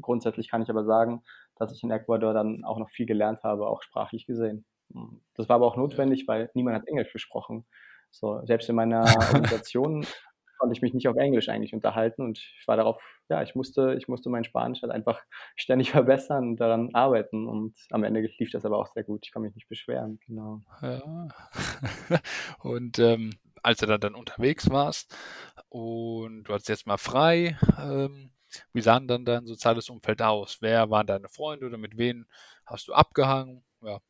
grundsätzlich 0.00 0.50
kann 0.50 0.62
ich 0.62 0.70
aber 0.70 0.84
sagen, 0.84 1.22
dass 1.56 1.72
ich 1.72 1.82
in 1.82 1.90
Ecuador 1.90 2.34
dann 2.34 2.64
auch 2.64 2.78
noch 2.78 2.90
viel 2.90 3.06
gelernt 3.06 3.42
habe, 3.44 3.66
auch 3.66 3.82
sprachlich 3.82 4.26
gesehen. 4.26 4.64
Das 5.34 5.48
war 5.48 5.56
aber 5.56 5.66
auch 5.66 5.76
notwendig, 5.76 6.26
weil 6.28 6.50
niemand 6.54 6.76
hat 6.76 6.86
Englisch 6.88 7.12
gesprochen. 7.12 7.66
So, 8.10 8.40
selbst 8.44 8.68
in 8.68 8.76
meiner 8.76 9.04
Organisation 9.32 10.06
konnte 10.58 10.74
ich 10.74 10.82
mich 10.82 10.94
nicht 10.94 11.08
auf 11.08 11.16
Englisch 11.16 11.48
eigentlich 11.48 11.72
unterhalten 11.72 12.22
und 12.22 12.38
ich 12.38 12.66
war 12.66 12.76
darauf, 12.76 13.00
ja, 13.28 13.42
ich 13.42 13.54
musste, 13.54 13.94
ich 13.94 14.08
musste 14.08 14.28
mein 14.30 14.44
Spanisch 14.44 14.82
halt 14.82 14.92
einfach 14.92 15.20
ständig 15.56 15.90
verbessern 15.90 16.50
und 16.50 16.56
daran 16.56 16.94
arbeiten 16.94 17.46
und 17.46 17.74
am 17.90 18.04
Ende 18.04 18.28
lief 18.38 18.50
das 18.50 18.64
aber 18.64 18.78
auch 18.78 18.88
sehr 18.88 19.04
gut. 19.04 19.24
Ich 19.24 19.32
kann 19.32 19.42
mich 19.42 19.54
nicht 19.54 19.68
beschweren, 19.68 20.18
genau. 20.26 20.60
Ja. 20.82 21.28
und 22.60 22.98
ähm, 22.98 23.30
als 23.62 23.78
du 23.78 23.86
dann, 23.86 24.00
dann 24.00 24.14
unterwegs 24.14 24.70
warst 24.70 25.16
und 25.68 26.44
du 26.44 26.52
hattest 26.52 26.68
jetzt 26.68 26.86
mal 26.86 26.98
frei, 26.98 27.58
ähm, 27.78 28.30
wie 28.72 28.80
sah 28.80 28.98
dann 29.00 29.24
dein 29.24 29.46
soziales 29.46 29.90
Umfeld 29.90 30.22
aus? 30.22 30.58
Wer 30.60 30.90
waren 30.90 31.06
deine 31.06 31.28
Freunde 31.28 31.66
oder 31.66 31.76
mit 31.76 31.98
wem 31.98 32.26
hast 32.64 32.88
du 32.88 32.94
abgehangen? 32.94 33.62
Ja, 33.82 34.00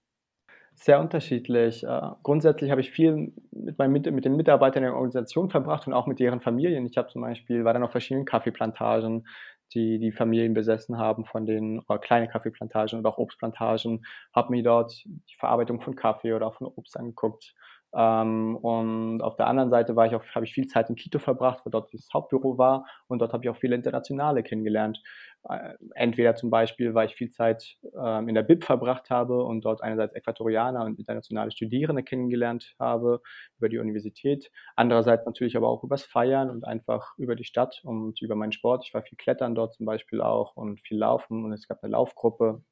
sehr 0.84 1.00
unterschiedlich. 1.00 1.84
Äh, 1.84 2.00
grundsätzlich 2.22 2.70
habe 2.70 2.80
ich 2.80 2.90
viel 2.90 3.32
mit, 3.50 3.78
meinen, 3.78 3.92
mit 3.92 4.24
den 4.24 4.36
Mitarbeitern 4.36 4.82
der 4.82 4.94
Organisation 4.94 5.50
verbracht 5.50 5.86
und 5.86 5.92
auch 5.92 6.06
mit 6.06 6.20
deren 6.20 6.40
Familien. 6.40 6.86
Ich 6.86 6.96
habe 6.96 7.08
zum 7.08 7.22
Beispiel, 7.22 7.64
war 7.64 7.72
dann 7.72 7.82
auf 7.82 7.90
verschiedenen 7.90 8.24
Kaffeeplantagen, 8.26 9.26
die 9.74 9.98
die 9.98 10.12
Familien 10.12 10.54
besessen 10.54 10.98
haben 10.98 11.24
von 11.26 11.44
den 11.46 11.80
oder 11.80 11.98
kleine 11.98 12.28
Kaffeeplantagen 12.28 12.98
oder 13.00 13.10
auch 13.10 13.18
Obstplantagen, 13.18 14.04
habe 14.34 14.50
mir 14.52 14.62
dort 14.62 15.04
die 15.04 15.36
Verarbeitung 15.38 15.80
von 15.80 15.94
Kaffee 15.94 16.32
oder 16.32 16.46
auch 16.46 16.54
von 16.54 16.68
Obst 16.68 16.96
angeguckt. 16.96 17.54
Ähm, 17.94 18.56
und 18.56 19.22
auf 19.22 19.36
der 19.36 19.46
anderen 19.46 19.70
Seite 19.70 19.96
war 19.96 20.06
ich 20.06 20.14
auch, 20.14 20.24
habe 20.34 20.44
ich 20.44 20.52
viel 20.52 20.66
Zeit 20.66 20.90
in 20.90 20.96
Quito 20.96 21.18
verbracht, 21.18 21.60
wo 21.64 21.70
dort 21.70 21.92
das 21.94 22.08
Hauptbüro 22.12 22.58
war 22.58 22.86
und 23.06 23.20
dort 23.20 23.32
habe 23.32 23.44
ich 23.44 23.50
auch 23.50 23.56
viele 23.56 23.74
Internationale 23.74 24.42
kennengelernt. 24.42 25.02
Äh, 25.48 25.74
entweder 25.94 26.34
zum 26.34 26.50
Beispiel, 26.50 26.94
weil 26.94 27.06
ich 27.06 27.14
viel 27.14 27.30
Zeit 27.30 27.76
ähm, 27.98 28.28
in 28.28 28.34
der 28.34 28.42
BIP 28.42 28.64
verbracht 28.64 29.08
habe 29.08 29.42
und 29.42 29.64
dort 29.64 29.82
einerseits 29.82 30.14
Äquatorianer 30.14 30.84
und 30.84 30.98
internationale 30.98 31.50
Studierende 31.50 32.02
kennengelernt 32.02 32.74
habe 32.78 33.22
über 33.56 33.68
die 33.68 33.78
Universität. 33.78 34.50
Andererseits 34.76 35.24
natürlich 35.24 35.56
aber 35.56 35.68
auch 35.68 35.82
übers 35.84 36.04
Feiern 36.04 36.50
und 36.50 36.66
einfach 36.66 37.14
über 37.16 37.36
die 37.36 37.44
Stadt 37.44 37.80
und 37.84 38.20
über 38.20 38.34
meinen 38.34 38.52
Sport. 38.52 38.84
Ich 38.86 38.92
war 38.94 39.02
viel 39.02 39.16
klettern 39.16 39.54
dort 39.54 39.74
zum 39.74 39.86
Beispiel 39.86 40.20
auch 40.20 40.56
und 40.56 40.80
viel 40.80 40.98
laufen 40.98 41.44
und 41.44 41.52
es 41.52 41.68
gab 41.68 41.82
eine 41.82 41.92
Laufgruppe. 41.92 42.62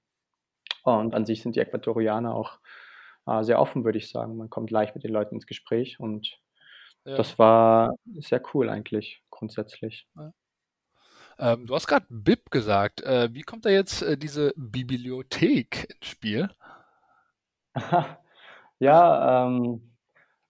Und 0.85 1.15
an 1.15 1.25
sich 1.27 1.43
sind 1.43 1.57
die 1.57 1.61
Äquatorianer 1.61 2.35
auch 2.35 2.61
äh, 3.27 3.43
sehr 3.43 3.61
offen, 3.61 3.85
würde 3.85 3.99
ich 3.99 4.11
sagen. 4.11 4.37
Man 4.37 4.51
kommt 4.51 4.71
leicht 4.71 4.95
mit 4.95 5.05
den 5.05 5.13
Leuten 5.13 5.35
ins 5.35 5.47
Gespräch 5.47 6.01
und 6.01 6.39
ja. 7.05 7.17
das 7.17 7.39
war 7.39 7.95
sehr 8.15 8.43
cool 8.55 8.69
eigentlich, 8.69 9.23
grundsätzlich. 9.31 10.09
Ja. 10.17 10.33
Ähm, 11.39 11.67
du 11.67 11.75
hast 11.75 11.87
gerade 11.87 12.07
BIP 12.09 12.51
gesagt. 12.51 13.03
Äh, 13.03 13.29
wie 13.33 13.43
kommt 13.43 13.67
da 13.67 13.71
jetzt 13.71 14.03
äh, 14.03 14.17
diese 14.17 14.53
Bibliothek 14.57 15.89
ins 15.95 16.07
Spiel? 16.07 16.49
Ja, 18.79 19.47
ähm, 19.47 19.97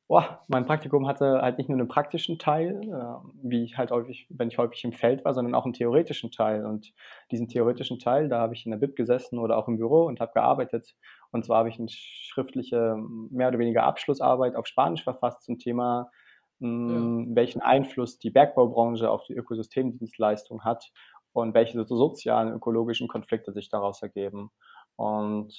boah, 0.08 0.42
mein 0.48 0.66
Praktikum 0.66 1.06
hatte 1.06 1.42
halt 1.42 1.58
nicht 1.58 1.68
nur 1.68 1.78
einen 1.78 1.88
praktischen 1.88 2.38
Teil, 2.38 2.80
äh, 2.82 3.28
wie 3.42 3.64
ich 3.64 3.78
halt 3.78 3.92
häufig 3.92 4.26
wenn 4.30 4.48
ich 4.48 4.58
häufig 4.58 4.82
im 4.84 4.92
Feld 4.92 5.24
war, 5.24 5.32
sondern 5.32 5.54
auch 5.54 5.64
einen 5.64 5.74
theoretischen 5.74 6.32
Teil. 6.32 6.66
Und 6.66 6.92
diesen 7.30 7.48
theoretischen 7.48 8.00
Teil, 8.00 8.28
da 8.28 8.40
habe 8.40 8.54
ich 8.54 8.66
in 8.66 8.72
der 8.72 8.78
BIP 8.78 8.96
gesessen 8.96 9.38
oder 9.38 9.56
auch 9.56 9.68
im 9.68 9.76
Büro 9.76 10.06
und 10.06 10.20
habe 10.20 10.32
gearbeitet. 10.34 10.96
Und 11.36 11.44
zwar 11.44 11.58
habe 11.58 11.68
ich 11.68 11.78
eine 11.78 11.88
schriftliche, 11.88 12.96
mehr 13.30 13.48
oder 13.48 13.58
weniger 13.58 13.84
Abschlussarbeit 13.84 14.56
auf 14.56 14.66
Spanisch 14.66 15.04
verfasst 15.04 15.42
zum 15.44 15.58
Thema, 15.58 16.10
Ja. 16.58 16.66
hm, 16.66 17.36
welchen 17.36 17.60
Einfluss 17.60 18.18
die 18.18 18.30
Bergbaubranche 18.30 19.10
auf 19.10 19.24
die 19.24 19.34
Ökosystemdienstleistung 19.34 20.64
hat 20.64 20.90
und 21.32 21.52
welche 21.54 21.84
so 21.84 21.96
sozialen, 21.96 22.52
ökologischen 22.52 23.08
Konflikte 23.08 23.52
sich 23.52 23.68
daraus 23.68 24.00
ergeben. 24.02 24.50
Und 24.96 25.52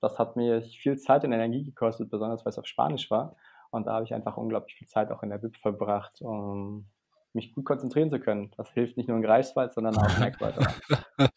das 0.00 0.18
hat 0.18 0.34
mir 0.36 0.62
viel 0.62 0.98
Zeit 0.98 1.24
und 1.24 1.32
Energie 1.32 1.62
gekostet, 1.64 2.10
besonders 2.10 2.44
weil 2.44 2.50
es 2.50 2.58
auf 2.58 2.66
Spanisch 2.66 3.10
war. 3.10 3.36
Und 3.70 3.86
da 3.86 3.94
habe 3.94 4.04
ich 4.04 4.12
einfach 4.12 4.36
unglaublich 4.36 4.74
viel 4.74 4.88
Zeit 4.88 5.10
auch 5.12 5.22
in 5.22 5.30
der 5.30 5.38
BIP 5.38 5.56
verbracht, 5.56 6.20
um 6.20 6.86
mich 7.32 7.54
gut 7.54 7.64
konzentrieren 7.64 8.10
zu 8.10 8.20
können. 8.20 8.50
Das 8.56 8.70
hilft 8.72 8.96
nicht 8.96 9.08
nur 9.08 9.16
in 9.16 9.22
Greifswald, 9.22 9.72
sondern 9.72 9.96
auch 9.96 10.16
in 10.18 10.22
Ecuador. 10.24 10.66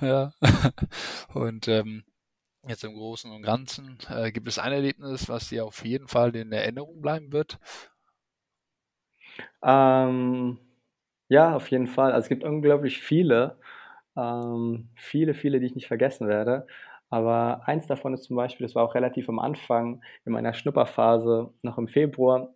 Ja. 0.00 0.32
Und 1.34 1.68
ähm, 1.68 2.04
jetzt 2.66 2.84
im 2.84 2.94
Großen 2.94 3.30
und 3.30 3.42
Ganzen, 3.42 3.98
äh, 4.08 4.32
gibt 4.32 4.48
es 4.48 4.58
ein 4.58 4.72
Erlebnis, 4.72 5.28
was 5.28 5.48
dir 5.48 5.64
auf 5.64 5.84
jeden 5.84 6.08
Fall 6.08 6.34
in 6.36 6.52
Erinnerung 6.52 7.00
bleiben 7.00 7.32
wird? 7.32 7.58
Ähm, 9.62 10.58
ja, 11.28 11.54
auf 11.56 11.70
jeden 11.70 11.86
Fall. 11.86 12.12
Also, 12.12 12.24
es 12.26 12.28
gibt 12.28 12.44
unglaublich 12.44 13.00
viele, 13.00 13.58
ähm, 14.16 14.90
viele, 14.96 15.34
viele, 15.34 15.60
die 15.60 15.66
ich 15.66 15.74
nicht 15.74 15.88
vergessen 15.88 16.28
werde. 16.28 16.66
Aber 17.10 17.62
eins 17.66 17.86
davon 17.86 18.14
ist 18.14 18.24
zum 18.24 18.36
Beispiel, 18.36 18.66
das 18.66 18.74
war 18.76 18.84
auch 18.84 18.94
relativ 18.94 19.28
am 19.28 19.38
Anfang 19.40 20.02
in 20.24 20.32
meiner 20.32 20.54
Schnupperphase, 20.54 21.52
noch 21.62 21.78
im 21.78 21.88
Februar, 21.88 22.54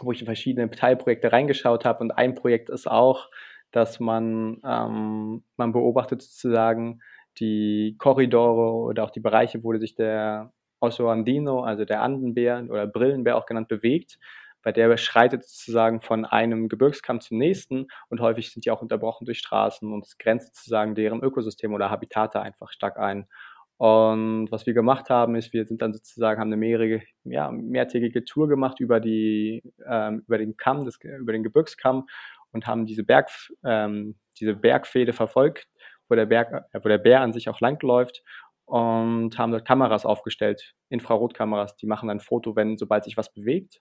wo 0.00 0.12
ich 0.12 0.20
in 0.20 0.26
verschiedene 0.26 0.70
Teilprojekte 0.70 1.32
reingeschaut 1.32 1.84
habe. 1.84 2.00
Und 2.00 2.12
ein 2.12 2.34
Projekt 2.34 2.70
ist 2.70 2.88
auch, 2.90 3.30
dass 3.72 4.00
man, 4.00 4.60
ähm, 4.64 5.44
man 5.56 5.72
beobachtet 5.72 6.22
sozusagen 6.22 7.00
die 7.38 7.96
Korridore 7.98 8.72
oder 8.72 9.04
auch 9.04 9.10
die 9.10 9.20
Bereiche, 9.20 9.62
wo 9.62 9.76
sich 9.76 9.94
der 9.94 10.52
Oso 10.80 11.08
andino, 11.08 11.62
also 11.62 11.84
der 11.84 12.02
Andenbär 12.02 12.64
oder 12.68 12.86
Brillenbär 12.86 13.36
auch 13.36 13.46
genannt, 13.46 13.68
bewegt 13.68 14.18
weil 14.62 14.72
der 14.72 14.96
schreitet 14.96 15.44
sozusagen 15.44 16.00
von 16.00 16.24
einem 16.24 16.68
Gebirgskamm 16.68 17.20
zum 17.20 17.38
nächsten 17.38 17.86
und 18.08 18.20
häufig 18.20 18.52
sind 18.52 18.64
die 18.64 18.70
auch 18.70 18.82
unterbrochen 18.82 19.24
durch 19.24 19.38
Straßen 19.38 19.92
und 19.92 20.04
es 20.04 20.18
grenzt 20.18 20.56
sozusagen 20.56 20.94
deren 20.94 21.22
Ökosystem 21.22 21.72
oder 21.72 21.90
Habitate 21.90 22.40
einfach 22.40 22.70
stark 22.70 22.98
ein. 22.98 23.28
Und 23.76 24.50
was 24.50 24.66
wir 24.66 24.74
gemacht 24.74 25.08
haben, 25.08 25.36
ist, 25.36 25.52
wir 25.52 25.64
sind 25.64 25.80
dann 25.82 25.92
sozusagen, 25.92 26.40
haben 26.40 26.48
eine 26.48 26.56
mehrere, 26.56 27.00
ja, 27.22 27.50
mehrtägige 27.52 28.24
Tour 28.24 28.48
gemacht 28.48 28.80
über 28.80 28.98
die, 28.98 29.62
ähm, 29.88 30.24
über 30.26 30.38
den 30.38 30.56
Kamm, 30.56 30.84
das, 30.84 30.98
über 31.02 31.32
den 31.32 31.44
Gebirgskamm 31.44 32.08
und 32.50 32.66
haben 32.66 32.86
diese 32.86 33.04
Berg, 33.04 33.30
ähm, 33.64 34.16
diese 34.40 34.54
Bergfäde 34.54 35.12
verfolgt, 35.12 35.68
wo 36.08 36.14
der 36.14 36.26
Berg, 36.26 36.52
äh, 36.72 36.80
wo 36.82 36.88
der 36.88 36.98
Bär 36.98 37.20
an 37.20 37.32
sich 37.32 37.48
auch 37.48 37.60
langläuft 37.60 38.22
und 38.64 39.38
haben 39.38 39.52
dort 39.52 39.66
Kameras 39.66 40.04
aufgestellt, 40.04 40.74
Infrarotkameras, 40.90 41.76
die 41.76 41.86
machen 41.86 42.08
dann 42.08 42.18
ein 42.18 42.20
Foto, 42.20 42.54
wenn, 42.54 42.76
sobald 42.76 43.04
sich 43.04 43.16
was 43.16 43.32
bewegt. 43.32 43.80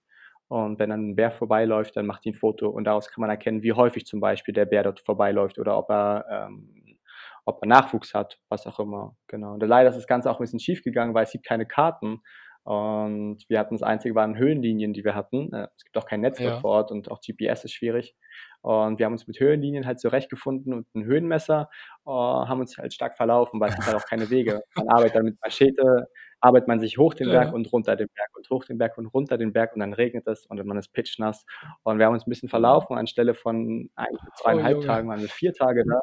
Und 0.50 0.80
wenn 0.80 0.90
dann 0.90 1.10
ein 1.10 1.16
Bär 1.16 1.32
vorbeiläuft, 1.32 1.98
dann 1.98 2.06
macht 2.06 2.24
die 2.24 2.32
ein 2.32 2.36
Foto 2.36 2.70
und 2.70 2.86
daraus 2.86 3.10
kann 3.10 3.22
man 3.22 3.30
erkennen, 3.30 3.64
wie 3.64 3.74
häufig 3.74 4.06
zum 4.06 4.22
Beispiel 4.22 4.54
der 4.54 4.66
Bär 4.66 4.84
dort 4.84 5.02
vorbeiläuft 5.02 5.60
oder 5.60 5.78
ob 5.78 5.90
er, 5.90 6.26
ähm, 6.32 7.00
ob 7.46 7.62
er 7.62 7.68
Nachwuchs 7.68 8.14
hat, 8.14 8.40
was 8.48 8.66
auch 8.66 8.80
immer. 8.80 9.18
Genau. 9.28 9.54
Und 9.54 9.64
leider 9.64 9.90
ist 9.90 9.98
das 9.98 10.08
Ganze 10.08 10.32
auch 10.32 10.40
ein 10.40 10.44
bisschen 10.44 10.62
schief 10.62 10.84
gegangen, 10.84 11.14
weil 11.14 11.26
es 11.26 11.34
gibt 11.34 11.46
keine 11.46 11.66
Karten. 11.66 12.22
Und 12.68 13.38
wir 13.48 13.60
hatten 13.60 13.76
das 13.76 13.82
einzige 13.84 14.14
waren 14.14 14.38
Höhenlinien, 14.38 14.92
die 14.92 15.06
wir 15.06 15.16
hatten. 15.16 15.54
Äh, 15.54 15.68
es 15.78 15.86
gibt 15.86 15.98
auch 15.98 16.06
kein 16.06 16.20
Netz 16.20 16.38
Ja. 16.40 16.60
vor 16.60 16.72
Ort 16.72 16.92
und 16.92 17.10
auch 17.10 17.22
GPS 17.22 17.64
ist 17.64 17.72
schwierig. 17.72 18.14
Und 18.62 19.00
wir 19.00 19.06
haben 19.06 19.14
uns 19.14 19.26
mit 19.26 19.40
Höhenlinien 19.40 19.86
halt 19.86 20.02
zurechtgefunden 20.02 20.74
und 20.74 20.86
ein 20.94 21.06
Höhenmesser, 21.06 21.70
äh, 22.06 22.10
haben 22.10 22.60
uns 22.60 22.78
halt 22.78 22.94
stark 22.94 23.16
verlaufen, 23.16 23.62
weil 23.62 23.70
es 23.70 23.78
halt 23.86 23.96
auch 23.96 24.06
keine 24.06 24.30
Wege. 24.30 24.62
Man 24.76 24.90
arbeitet 24.90 25.16
dann 25.16 25.24
mit 25.26 25.38
Machete, 25.42 26.08
arbeitet 26.42 26.68
man 26.68 26.82
sich 26.82 26.98
hoch 26.98 27.14
den 27.14 27.30
Berg 27.30 27.48
Ja. 27.48 27.54
und 27.54 27.72
runter 27.72 27.96
den 27.96 28.10
Berg 28.14 28.36
und 28.36 28.50
hoch 28.50 28.66
den 28.66 28.78
Berg 28.78 28.98
und 28.98 29.06
runter 29.06 29.38
den 29.38 29.54
Berg 29.54 29.74
und 29.74 29.80
dann 29.80 29.94
regnet 29.94 30.28
es 30.28 30.46
und 30.46 30.62
man 30.66 30.78
ist 30.78 30.90
pitschnass. 30.92 31.46
Und 31.84 32.00
wir 32.00 32.06
haben 32.06 32.16
uns 32.16 32.28
ein 32.28 32.30
bisschen 32.30 32.50
verlaufen. 32.50 32.98
Anstelle 32.98 33.34
von 33.34 33.90
eigentlich 33.96 34.22
Oh, 34.28 34.42
zweieinhalb 34.44 34.76
Junge. 34.76 34.86
Tagen 34.88 35.08
waren 35.08 35.22
wir 35.22 35.30
vier 35.30 35.54
Tage 35.54 35.86
da. 35.88 36.02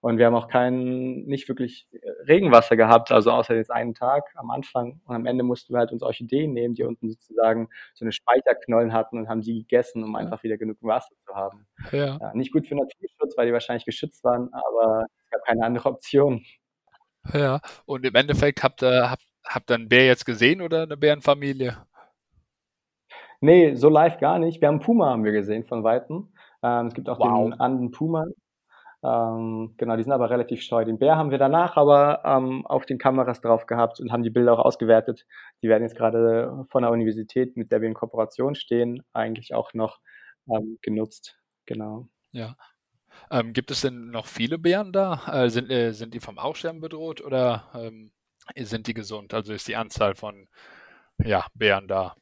Und 0.00 0.18
wir 0.18 0.26
haben 0.26 0.34
auch 0.36 0.46
kein, 0.48 1.24
nicht 1.24 1.48
wirklich 1.48 1.88
äh, 1.90 1.98
Regenwasser 2.28 2.76
gehabt, 2.76 3.10
also 3.10 3.32
außer 3.32 3.56
jetzt 3.56 3.72
einen 3.72 3.94
Tag 3.94 4.32
am 4.36 4.50
Anfang. 4.50 5.00
Und 5.04 5.16
am 5.16 5.26
Ende 5.26 5.42
mussten 5.42 5.74
wir 5.74 5.78
halt 5.80 5.90
uns 5.90 6.02
Orchideen 6.02 6.52
nehmen, 6.52 6.74
die 6.74 6.84
unten 6.84 7.10
sozusagen 7.10 7.68
so 7.94 8.04
eine 8.04 8.12
Speicherknollen 8.12 8.92
hatten 8.92 9.18
und 9.18 9.28
haben 9.28 9.40
die 9.40 9.58
gegessen, 9.62 10.04
um 10.04 10.14
einfach 10.14 10.42
wieder 10.44 10.56
genug 10.56 10.76
Wasser 10.82 11.14
zu 11.26 11.34
haben. 11.34 11.66
Ja. 11.90 12.18
Ja, 12.20 12.34
nicht 12.34 12.52
gut 12.52 12.66
für 12.68 12.76
Naturschutz, 12.76 13.36
weil 13.36 13.46
die 13.48 13.52
wahrscheinlich 13.52 13.84
geschützt 13.84 14.22
waren, 14.22 14.50
aber 14.52 15.04
es 15.24 15.30
gab 15.30 15.44
keine 15.44 15.64
andere 15.64 15.88
Option. 15.88 16.44
Ja. 17.34 17.60
Und 17.84 18.06
im 18.06 18.14
Endeffekt 18.14 18.62
habt 18.62 18.82
ihr, 18.82 19.10
habt, 19.10 19.24
habt 19.44 19.70
ihr 19.70 19.74
einen 19.74 19.88
Bär 19.88 20.06
jetzt 20.06 20.24
gesehen 20.24 20.62
oder 20.62 20.84
eine 20.84 20.96
Bärenfamilie? 20.96 21.76
Nee, 23.40 23.74
so 23.74 23.88
live 23.88 24.18
gar 24.18 24.38
nicht. 24.38 24.60
Wir 24.60 24.68
haben 24.68 24.80
Puma 24.80 25.10
haben 25.10 25.24
wir 25.24 25.32
gesehen 25.32 25.64
von 25.64 25.84
Weitem. 25.84 26.32
Ähm, 26.62 26.86
es 26.86 26.94
gibt 26.94 27.08
auch 27.08 27.18
Wow. 27.20 27.50
den 27.50 27.60
Anden-Puma. 27.60 28.26
Ähm, 29.02 29.74
genau, 29.76 29.96
die 29.96 30.02
sind 30.02 30.12
aber 30.12 30.30
relativ 30.30 30.62
scheu. 30.62 30.84
Den 30.84 30.98
Bär 30.98 31.16
haben 31.16 31.30
wir 31.30 31.38
danach 31.38 31.76
aber 31.76 32.22
ähm, 32.24 32.66
auf 32.66 32.84
den 32.84 32.98
Kameras 32.98 33.40
drauf 33.40 33.66
gehabt 33.66 34.00
und 34.00 34.10
haben 34.10 34.24
die 34.24 34.30
Bilder 34.30 34.54
auch 34.54 34.64
ausgewertet. 34.64 35.24
Die 35.62 35.68
werden 35.68 35.84
jetzt 35.84 35.96
gerade 35.96 36.66
von 36.70 36.82
der 36.82 36.90
Universität, 36.90 37.56
mit 37.56 37.70
der 37.70 37.80
wir 37.80 37.88
in 37.88 37.94
Kooperation 37.94 38.56
stehen, 38.56 39.04
eigentlich 39.12 39.54
auch 39.54 39.72
noch 39.72 40.00
ähm, 40.48 40.78
genutzt. 40.82 41.38
Genau. 41.66 42.08
Ja. 42.32 42.56
Ähm, 43.30 43.52
gibt 43.52 43.70
es 43.70 43.82
denn 43.82 44.10
noch 44.10 44.26
viele 44.26 44.58
Bären 44.58 44.92
da? 44.92 45.22
Äh, 45.32 45.50
sind, 45.50 45.70
äh, 45.70 45.92
sind 45.92 46.14
die 46.14 46.20
vom 46.20 46.38
Aussterben 46.38 46.80
bedroht 46.80 47.20
oder 47.20 47.68
ähm, 47.74 48.10
sind 48.56 48.86
die 48.86 48.94
gesund? 48.94 49.34
Also 49.34 49.52
ist 49.52 49.68
die 49.68 49.76
Anzahl 49.76 50.14
von 50.14 50.48
ja, 51.24 51.46
Bären 51.54 51.88
da? 51.88 52.14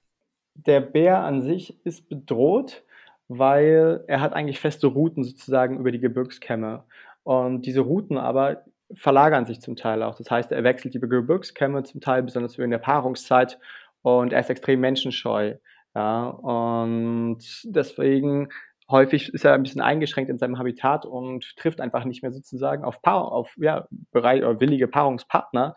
Der 0.54 0.80
Bär 0.80 1.22
an 1.22 1.42
sich 1.42 1.84
ist 1.84 2.08
bedroht, 2.08 2.82
weil 3.28 4.04
er 4.06 4.20
hat 4.20 4.32
eigentlich 4.34 4.60
feste 4.60 4.86
Routen 4.88 5.24
sozusagen 5.24 5.78
über 5.78 5.90
die 5.92 6.00
Gebirgskämme. 6.00 6.84
Und 7.24 7.62
diese 7.66 7.80
Routen 7.80 8.18
aber 8.18 8.62
verlagern 8.94 9.46
sich 9.46 9.60
zum 9.60 9.74
Teil 9.76 10.02
auch. 10.02 10.14
Das 10.16 10.30
heißt, 10.30 10.52
er 10.52 10.62
wechselt 10.64 10.94
die 10.94 11.00
Gebirgskämme 11.00 11.82
zum 11.82 12.00
Teil, 12.00 12.22
besonders 12.22 12.56
in 12.58 12.70
der 12.70 12.78
Paarungszeit, 12.78 13.58
und 14.02 14.32
er 14.32 14.40
ist 14.40 14.50
extrem 14.50 14.80
menschenscheu. 14.80 15.54
Ja, 15.94 16.28
und 16.28 17.38
deswegen 17.64 18.48
häufig 18.88 19.32
ist 19.34 19.44
er 19.44 19.54
ein 19.54 19.62
bisschen 19.64 19.80
eingeschränkt 19.80 20.30
in 20.30 20.38
seinem 20.38 20.58
Habitat 20.58 21.04
und 21.06 21.56
trifft 21.56 21.80
einfach 21.80 22.04
nicht 22.04 22.22
mehr 22.22 22.30
sozusagen 22.32 22.84
auf 22.84 23.02
Paar, 23.02 23.32
auf 23.32 23.54
ja, 23.58 23.86
bereit 24.12 24.42
oder 24.44 24.60
willige 24.60 24.86
Paarungspartner, 24.86 25.74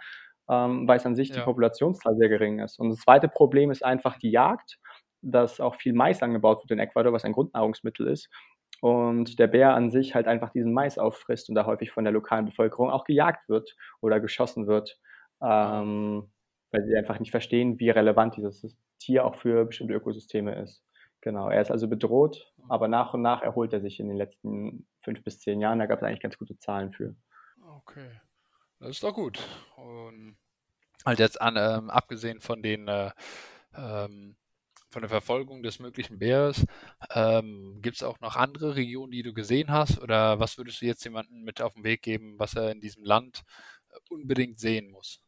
ähm, 0.50 0.88
weil 0.88 0.98
es 0.98 1.06
an 1.08 1.16
sich 1.16 1.32
die 1.32 1.40
Ja. 1.40 1.46
Populationszahl 1.46 2.16
sehr 2.18 2.30
gering 2.30 2.60
ist. 2.60 2.80
Und 2.80 2.90
das 2.90 3.00
zweite 3.00 3.28
Problem 3.30 3.72
ist 3.72 3.84
einfach 3.84 4.18
die 4.20 4.30
Jagd, 4.32 4.78
dass 5.22 5.60
auch 5.60 5.76
viel 5.76 5.94
Mais 5.94 6.22
angebaut 6.24 6.64
wird 6.64 6.72
in 6.72 6.80
Ecuador, 6.80 7.14
was 7.14 7.26
ein 7.26 7.34
Grundnahrungsmittel 7.34 8.08
ist. 8.08 8.30
Und 8.82 9.40
der 9.40 9.48
Bär 9.48 9.74
an 9.74 9.92
sich 9.92 10.16
halt 10.16 10.28
einfach 10.28 10.52
diesen 10.52 10.74
Mais 10.74 10.98
auffrisst 10.98 11.50
und 11.50 11.56
da 11.56 11.66
häufig 11.66 11.92
von 11.92 12.06
der 12.06 12.14
lokalen 12.14 12.46
Bevölkerung 12.46 12.90
auch 12.90 13.04
gejagt 13.04 13.50
wird 13.50 13.76
oder 14.02 14.20
geschossen 14.20 14.68
wird, 14.68 14.98
ähm, 15.42 16.32
weil 16.72 16.86
sie 16.86 16.96
einfach 16.96 17.20
nicht 17.20 17.32
verstehen, 17.32 17.80
wie 17.80 17.90
relevant 17.90 18.38
dieses 18.38 18.78
Tier 19.00 19.26
auch 19.26 19.36
für 19.36 19.66
bestimmte 19.66 19.94
Ökosysteme 19.94 20.56
ist. 20.62 20.84
Genau, 21.22 21.50
er 21.50 21.62
ist 21.62 21.72
also 21.72 21.90
bedroht, 21.90 22.54
aber 22.70 22.88
nach 22.88 23.14
und 23.14 23.22
nach 23.22 23.42
erholt 23.42 23.74
er 23.74 23.82
sich 23.82 24.00
in 24.00 24.08
den 24.08 24.18
letzten 24.18 24.88
fünf 25.02 25.24
bis 25.24 25.40
zehn 25.40 25.60
Jahren. 25.60 25.80
Da 25.80 25.86
gab 25.86 26.00
es 26.00 26.04
eigentlich 26.04 26.22
ganz 26.22 26.38
gute 26.38 26.58
Zahlen 26.58 26.94
für. 26.94 27.16
Okay. 27.78 28.10
Das 28.80 28.92
ist 28.92 29.04
doch 29.04 29.14
gut. 29.14 29.40
Und 29.76 30.38
halt 31.06 31.20
jetzt 31.20 31.42
an, 31.42 31.58
ähm, 31.58 31.90
abgesehen 31.90 32.40
von 32.40 32.64
den 32.64 32.88
äh, 32.88 33.12
ähm, 33.76 34.38
von 34.90 35.02
der 35.02 35.10
Verfolgung 35.10 35.64
des 35.64 35.80
möglichen 35.80 36.20
Bäres, 36.20 36.66
ähm, 37.14 37.80
gibt 37.82 37.98
es 37.98 38.04
auch 38.04 38.20
noch 38.20 38.36
andere 38.36 38.76
Regionen, 38.76 39.12
die 39.12 39.24
du 39.24 39.34
gesehen 39.34 39.72
hast? 39.72 40.02
Oder 40.02 40.40
was 40.40 40.58
würdest 40.58 40.82
du 40.82 40.86
jetzt 40.86 41.04
jemandem 41.04 41.44
mit 41.44 41.62
auf 41.62 41.74
den 41.76 41.84
Weg 41.84 42.02
geben, 42.02 42.36
was 42.38 42.56
er 42.56 42.72
in 42.72 42.82
diesem 42.82 43.04
Land 43.04 43.44
äh, 43.92 43.98
unbedingt 44.10 44.60
sehen 44.60 44.90
muss? 44.92 45.22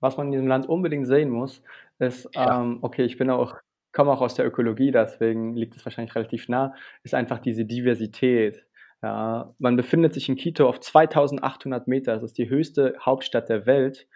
Was 0.00 0.16
man 0.16 0.26
in 0.28 0.32
diesem 0.32 0.46
Land 0.48 0.66
unbedingt 0.68 1.06
sehen 1.06 1.30
muss, 1.30 1.62
ist, 1.98 2.28
Ja. 2.34 2.60
ähm, 2.62 2.78
okay, 2.82 3.04
ich 3.04 3.18
bin 3.18 3.28
auch, 3.30 3.56
komme 3.92 4.12
auch 4.12 4.20
aus 4.22 4.34
der 4.34 4.46
Ökologie, 4.46 4.92
deswegen 4.92 5.54
liegt 5.54 5.76
es 5.76 5.84
wahrscheinlich 5.84 6.14
relativ 6.14 6.48
nah, 6.48 6.74
ist 7.02 7.14
einfach 7.14 7.38
diese 7.38 7.64
Diversität. 7.64 8.64
Ja, 9.02 9.54
man 9.58 9.76
befindet 9.76 10.14
sich 10.14 10.28
in 10.28 10.36
Quito 10.36 10.68
auf 10.68 10.80
2800 10.80 11.88
Meter, 11.88 12.14
das 12.14 12.22
ist 12.22 12.38
die 12.38 12.48
höchste 12.48 12.96
Hauptstadt 13.00 13.48
der 13.48 13.66
Welt. 13.66 14.06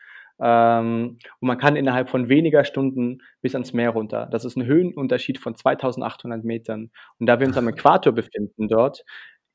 Ähm, 0.40 1.18
und 1.40 1.48
man 1.48 1.58
kann 1.58 1.76
innerhalb 1.76 2.10
von 2.10 2.28
weniger 2.28 2.64
Stunden 2.64 3.18
bis 3.40 3.54
ans 3.54 3.72
Meer 3.72 3.90
runter. 3.90 4.28
Das 4.30 4.44
ist 4.44 4.56
ein 4.56 4.66
Höhenunterschied 4.66 5.38
von 5.38 5.54
2800 5.54 6.44
Metern. 6.44 6.90
Und 7.18 7.26
da 7.26 7.38
wir 7.40 7.46
uns 7.46 7.56
am 7.56 7.68
Äquator 7.68 8.12
befinden 8.12 8.68
dort, 8.68 9.04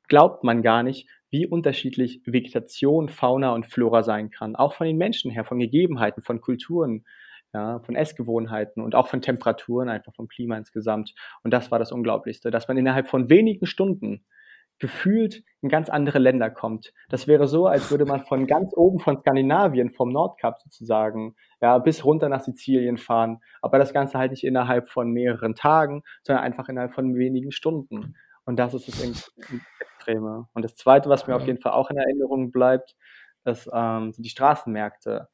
glaubt 0.08 0.44
man 0.44 0.62
gar 0.62 0.84
nicht, 0.84 1.08
wie 1.32 1.46
unterschiedlich 1.46 2.22
Vegetation, 2.26 3.10
Fauna 3.10 3.54
und 3.54 3.68
Flora 3.68 4.04
sein 4.04 4.32
kann. 4.32 4.56
Auch 4.56 4.74
von 4.74 4.88
den 4.88 4.98
Menschen 4.98 5.32
her, 5.32 5.46
von 5.46 5.60
Gegebenheiten, 5.60 6.24
von 6.24 6.42
Kulturen, 6.42 7.06
ja, 7.54 7.80
von 7.80 7.96
Essgewohnheiten 7.96 8.84
und 8.84 8.96
auch 8.96 9.08
von 9.08 9.22
Temperaturen, 9.22 9.90
einfach 9.90 10.14
vom 10.14 10.28
Klima 10.28 10.58
insgesamt. 10.58 11.14
Und 11.44 11.52
das 11.52 11.72
war 11.72 11.80
das 11.80 11.92
Unglaublichste, 11.92 12.52
dass 12.52 12.68
man 12.68 12.78
innerhalb 12.78 13.08
von 13.08 13.30
wenigen 13.30 13.66
Stunden 13.66 14.26
gefühlt 14.80 15.44
in 15.62 15.70
ganz 15.70 15.90
andere 15.90 16.20
Länder 16.20 16.50
kommt. 16.50 16.94
Das 17.10 17.28
wäre 17.28 17.48
so, 17.48 17.68
als 17.68 17.92
würde 17.92 18.06
man 18.06 18.26
von 18.26 18.48
ganz 18.48 18.74
oben 18.76 19.00
von 19.00 19.20
Skandinavien, 19.20 19.92
vom 19.92 20.10
Nordkap 20.10 20.60
sozusagen, 20.62 21.36
ja, 21.62 21.78
bis 21.78 22.06
runter 22.06 22.30
nach 22.30 22.42
Sizilien 22.42 22.98
fahren. 22.98 23.42
Aber 23.62 23.78
das 23.78 23.94
Ganze 23.94 24.18
halt 24.18 24.32
nicht 24.32 24.46
innerhalb 24.46 24.90
von 24.90 25.12
mehreren 25.12 25.56
Tagen, 25.56 26.04
sondern 26.24 26.44
einfach 26.44 26.70
innerhalb 26.70 26.94
von 26.94 27.16
wenigen 27.16 27.52
Stunden. 27.52 28.16
Und 28.46 28.58
das 28.58 28.74
ist 28.74 28.88
das 28.88 29.32
Extreme. 29.80 30.48
Und 30.54 30.64
das 30.64 30.76
Zweite, 30.76 31.10
was 31.10 31.28
mir 31.28 31.36
auf 31.36 31.46
jeden 31.46 31.62
Fall 31.62 31.74
auch 31.74 31.90
in 31.92 31.98
Erinnerung 31.98 32.52
bleibt, 32.52 32.96
das 33.44 33.70
ähm, 33.72 34.12
sind 34.12 34.24
die 34.24 34.30
Straßenmärkte. 34.30 35.28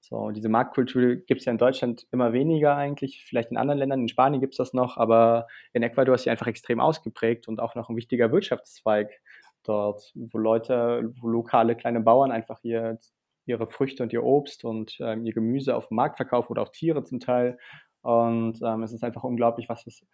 So, 0.00 0.30
diese 0.30 0.48
Marktkultur 0.48 1.16
gibt 1.16 1.40
es 1.40 1.44
ja 1.44 1.52
in 1.52 1.58
Deutschland 1.58 2.06
immer 2.12 2.32
weniger 2.32 2.76
eigentlich, 2.76 3.24
vielleicht 3.28 3.50
in 3.50 3.56
anderen 3.56 3.78
Ländern, 3.78 4.00
in 4.00 4.08
Spanien 4.08 4.40
gibt 4.40 4.54
es 4.54 4.58
das 4.58 4.72
noch, 4.72 4.96
aber 4.96 5.46
in 5.72 5.82
Ecuador 5.82 6.14
ist 6.14 6.22
sie 6.22 6.30
einfach 6.30 6.46
extrem 6.46 6.80
ausgeprägt 6.80 7.48
und 7.48 7.60
auch 7.60 7.74
noch 7.74 7.90
ein 7.90 7.96
wichtiger 7.96 8.32
Wirtschaftszweig 8.32 9.10
dort, 9.64 10.12
wo 10.14 10.38
Leute, 10.38 11.12
wo 11.20 11.28
lokale 11.28 11.76
kleine 11.76 12.00
Bauern 12.00 12.30
einfach 12.30 12.60
hier 12.60 12.98
ihre 13.44 13.66
Früchte 13.66 14.02
und 14.02 14.12
ihr 14.12 14.22
Obst 14.22 14.64
und 14.64 14.96
ähm, 15.00 15.24
ihr 15.24 15.32
Gemüse 15.32 15.74
auf 15.74 15.88
dem 15.88 15.96
Markt 15.96 16.16
verkaufen 16.16 16.52
oder 16.52 16.62
auch 16.62 16.68
Tiere 16.70 17.02
zum 17.04 17.18
Teil. 17.18 17.58
Und 18.02 18.60
ähm, 18.62 18.82
es 18.82 18.92
ist 18.92 19.02
einfach 19.04 19.24
unglaublich, 19.24 19.68
was 19.68 19.86
es 19.86 20.06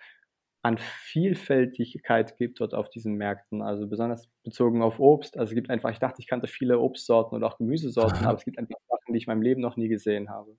an 0.65 0.79
Vielfältigkeit 0.79 2.39
gibt 2.39 2.61
dort 2.61 2.73
auf 2.73 2.89
diesen 2.89 3.15
Märkten. 3.15 3.61
Also 3.61 3.87
besonders 3.87 4.29
bezogen 4.43 4.83
auf 4.83 4.99
Obst. 4.99 5.37
Also 5.37 5.51
es 5.51 5.55
gibt 5.55 5.69
einfach, 5.69 5.91
ich 5.91 5.99
dachte, 5.99 6.23
ich 6.23 6.27
kannte 6.27 6.47
viele 6.47 6.79
Obstsorten 6.79 7.37
und 7.37 7.45
auch 7.45 7.59
Gemüsesorten, 7.59 8.25
aber 8.27 8.39
es 8.39 8.45
gibt 8.45 8.59
einfach 8.59 8.79
Sachen, 8.89 9.13
die 9.13 9.19
ich 9.19 9.27
in 9.27 9.31
meinem 9.31 9.43
Leben 9.43 9.61
noch 9.61 9.77
nie 9.77 9.89
gesehen 9.89 10.31
habe. 10.31 10.57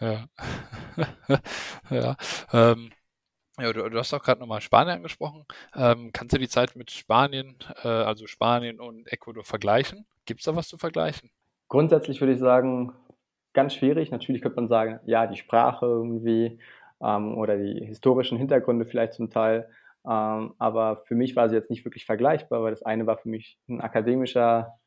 Ja. 0.00 0.26
ja. 1.90 2.16
Ähm, 2.52 2.90
ja, 3.58 3.72
du, 3.72 3.88
du, 3.88 3.98
hast 3.98 4.12
auch 4.14 4.22
gerade 4.22 4.40
nochmal 4.40 4.60
Spanien 4.62 4.96
angesprochen. 4.96 5.44
Ähm, 5.76 6.10
kannst 6.12 6.34
du 6.34 6.38
die 6.38 6.48
Zeit 6.48 6.74
mit 6.74 6.90
Spanien, 6.90 7.56
äh, 7.84 7.88
also 7.88 8.26
Spanien 8.26 8.80
und 8.80 9.12
Ecuador 9.12 9.44
vergleichen? 9.44 10.06
Gibt 10.24 10.40
es 10.40 10.46
da 10.46 10.56
was 10.56 10.66
zu 10.66 10.76
vergleichen? 10.76 11.30
Grundsätzlich 11.68 12.20
würde 12.20 12.32
ich 12.32 12.40
sagen, 12.40 12.94
ganz 13.52 13.74
schwierig. 13.74 14.10
Natürlich 14.10 14.42
könnte 14.42 14.56
man 14.56 14.68
sagen, 14.68 14.98
ja, 15.06 15.28
die 15.28 15.36
Sprache 15.36 15.86
irgendwie 15.86 16.58
ähm, 17.02 17.36
oder 17.36 17.56
die 17.56 17.84
historischen 17.84 18.38
Hintergründe 18.38 18.86
vielleicht 18.86 19.14
zum 19.14 19.30
Teil. 19.30 19.68
Ähm, 20.06 20.54
aber 20.58 21.02
für 21.04 21.14
mich 21.14 21.36
war 21.36 21.48
sie 21.48 21.56
jetzt 21.56 21.70
nicht 21.70 21.84
wirklich 21.84 22.06
vergleichbar, 22.06 22.62
weil 22.62 22.70
das 22.70 22.82
eine 22.82 23.06
war 23.06 23.18
für 23.18 23.28
mich 23.28 23.58
ein 23.68 23.80
akademischer 23.80 24.78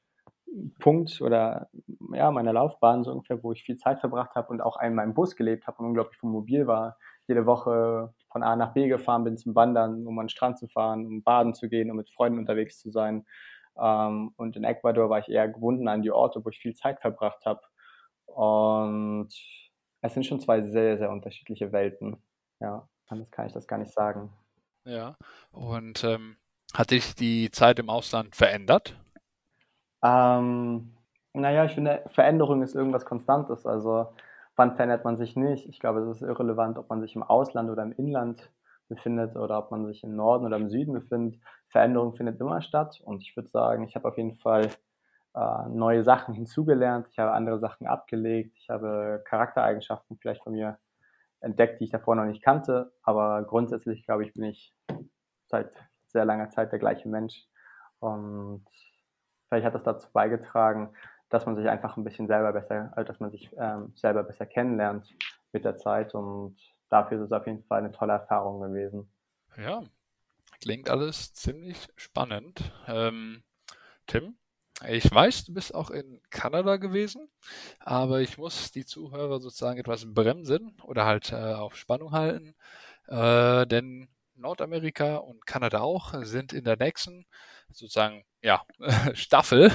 Punkt 0.79 1.21
oder 1.21 1.69
ja, 2.13 2.29
meiner 2.31 2.53
Laufbahn 2.53 3.03
so 3.03 3.11
ungefähr, 3.11 3.43
wo 3.43 3.51
ich 3.51 3.63
viel 3.63 3.77
Zeit 3.77 3.99
verbracht 3.99 4.35
habe 4.35 4.49
und 4.49 4.61
auch 4.61 4.79
in 4.81 4.93
meinem 4.93 5.13
Bus 5.13 5.35
gelebt 5.35 5.67
habe 5.67 5.79
und 5.79 5.87
unglaublich 5.87 6.21
mobil 6.21 6.67
war. 6.67 6.97
Jede 7.27 7.45
Woche 7.45 8.13
von 8.31 8.43
A 8.43 8.55
nach 8.55 8.73
B 8.73 8.87
gefahren 8.87 9.23
bin 9.23 9.37
zum 9.37 9.55
Wandern, 9.55 10.05
um 10.05 10.19
an 10.19 10.25
den 10.25 10.29
Strand 10.29 10.59
zu 10.59 10.67
fahren, 10.67 11.05
um 11.05 11.23
baden 11.23 11.53
zu 11.53 11.69
gehen, 11.69 11.89
um 11.89 11.97
mit 11.97 12.09
Freunden 12.11 12.39
unterwegs 12.39 12.79
zu 12.79 12.91
sein. 12.91 13.25
Ähm, 13.79 14.33
und 14.37 14.55
in 14.55 14.63
Ecuador 14.63 15.09
war 15.09 15.19
ich 15.19 15.29
eher 15.29 15.47
gebunden 15.47 15.87
an 15.87 16.01
die 16.01 16.11
Orte, 16.11 16.43
wo 16.43 16.49
ich 16.49 16.59
viel 16.59 16.75
Zeit 16.75 16.99
verbracht 17.01 17.45
habe. 17.45 17.61
Und 18.25 19.33
es 20.03 20.13
sind 20.13 20.25
schon 20.25 20.41
zwei 20.41 20.61
sehr, 20.61 20.97
sehr 20.97 21.09
unterschiedliche 21.09 21.71
Welten. 21.71 22.17
Ja, 22.59 22.87
anders 23.07 23.31
kann 23.31 23.47
ich 23.47 23.53
das 23.53 23.67
gar 23.67 23.79
nicht 23.79 23.93
sagen. 23.93 24.31
Ja, 24.83 25.15
und 25.51 26.03
ähm, 26.03 26.35
hat 26.73 26.91
dich 26.91 27.15
die 27.15 27.49
Zeit 27.51 27.79
im 27.79 27.89
Ausland 27.89 28.35
verändert? 28.35 28.99
Ähm, 30.03 30.93
naja, 31.31 31.63
ich 31.65 31.71
finde, 31.71 32.03
Veränderung 32.11 32.61
ist 32.61 32.75
irgendwas 32.75 33.05
Konstantes. 33.05 33.65
Also, 33.65 34.07
wann 34.57 34.75
verändert 34.75 35.05
man 35.05 35.15
sich 35.15 35.37
nicht? 35.37 35.67
Ich 35.69 35.79
glaube, 35.79 36.01
es 36.01 36.17
ist 36.17 36.21
irrelevant, 36.21 36.77
ob 36.77 36.89
man 36.89 36.99
sich 36.99 37.15
im 37.15 37.23
Ausland 37.23 37.69
oder 37.69 37.83
im 37.83 37.93
Inland 37.93 38.51
befindet 38.89 39.37
oder 39.37 39.57
ob 39.57 39.71
man 39.71 39.85
sich 39.87 40.03
im 40.03 40.17
Norden 40.17 40.45
oder 40.45 40.57
im 40.57 40.69
Süden 40.69 40.93
befindet. 40.93 41.39
Veränderung 41.69 42.13
findet 42.13 42.41
immer 42.41 42.61
statt 42.61 43.01
und 43.05 43.21
ich 43.21 43.35
würde 43.37 43.49
sagen, 43.49 43.85
ich 43.85 43.95
habe 43.95 44.09
auf 44.09 44.17
jeden 44.17 44.35
Fall 44.35 44.69
äh, 45.35 45.69
neue 45.69 46.03
Sachen 46.03 46.33
hinzugelernt, 46.33 47.07
ich 47.09 47.19
habe 47.19 47.31
andere 47.31 47.59
Sachen 47.59 47.87
abgelegt, 47.87 48.55
ich 48.57 48.69
habe 48.69 49.21
Charaktereigenschaften 49.25 50.17
vielleicht 50.17 50.43
von 50.43 50.53
mir 50.53 50.77
entdeckt, 51.39 51.79
die 51.79 51.85
ich 51.85 51.91
davor 51.91 52.15
noch 52.15 52.25
nicht 52.25 52.43
kannte, 52.43 52.93
aber 53.03 53.43
grundsätzlich 53.43 54.05
glaube 54.05 54.23
ich, 54.23 54.33
bin 54.33 54.45
ich 54.45 54.73
seit 55.47 55.71
sehr 56.07 56.25
langer 56.25 56.49
Zeit 56.49 56.71
der 56.71 56.79
gleiche 56.79 57.09
Mensch. 57.09 57.45
Und 57.99 58.65
vielleicht 59.49 59.65
hat 59.65 59.75
das 59.75 59.83
dazu 59.83 60.07
beigetragen, 60.13 60.93
dass 61.29 61.45
man 61.45 61.55
sich 61.55 61.67
einfach 61.67 61.97
ein 61.97 62.03
bisschen 62.03 62.27
selber 62.27 62.53
besser, 62.53 62.93
also 62.95 63.07
dass 63.07 63.19
man 63.19 63.31
sich 63.31 63.51
ähm, 63.57 63.91
selber 63.95 64.23
besser 64.23 64.45
kennenlernt 64.45 65.09
mit 65.51 65.65
der 65.65 65.75
Zeit. 65.77 66.13
Und 66.13 66.57
dafür 66.89 67.17
ist 67.17 67.25
es 67.25 67.31
auf 67.31 67.47
jeden 67.47 67.63
Fall 67.63 67.79
eine 67.79 67.91
tolle 67.91 68.13
Erfahrung 68.13 68.61
gewesen. 68.61 69.11
Ja, 69.57 69.83
klingt 70.61 70.89
alles 70.89 71.33
ziemlich 71.33 71.89
spannend. 71.95 72.71
Ähm, 72.87 73.43
Tim, 74.05 74.35
ich 74.87 75.09
weiß, 75.09 75.45
du 75.45 75.53
bist 75.53 75.73
auch 75.75 75.89
in 75.91 76.21
Kanada 76.29 76.77
gewesen, 76.77 77.29
aber 77.79 78.21
ich 78.21 78.37
muss 78.37 78.71
die 78.71 78.85
Zuhörer 78.85 79.39
sozusagen 79.39 79.79
etwas 79.79 80.05
bremsen 80.13 80.75
oder 80.83 81.05
halt 81.05 81.31
äh, 81.31 81.35
auf 81.35 81.75
Spannung 81.77 82.11
halten, 82.11 82.55
äh, 83.07 83.65
denn 83.67 84.09
Nordamerika 84.35 85.17
und 85.17 85.45
Kanada 85.45 85.81
auch 85.81 86.13
sind 86.23 86.53
in 86.53 86.63
der 86.63 86.77
nächsten 86.77 87.25
sozusagen 87.69 88.25
ja 88.41 88.61
Staffel 89.13 89.71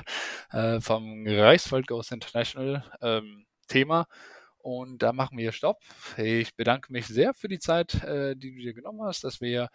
äh, 0.52 0.80
vom 0.80 1.24
Reichswald 1.26 1.86
Ghost 1.88 2.12
International 2.12 2.84
ähm, 3.02 3.46
Thema 3.68 4.06
und 4.66 5.00
da 5.00 5.12
machen 5.12 5.38
wir 5.38 5.52
Stopp. 5.52 5.78
Ich 6.16 6.56
bedanke 6.56 6.92
mich 6.92 7.06
sehr 7.06 7.34
für 7.34 7.46
die 7.46 7.60
Zeit, 7.60 8.02
äh, 8.02 8.34
die 8.34 8.52
du 8.52 8.58
dir 8.58 8.74
genommen 8.74 9.00
hast, 9.02 9.22
dass 9.22 9.40
wir 9.40 9.68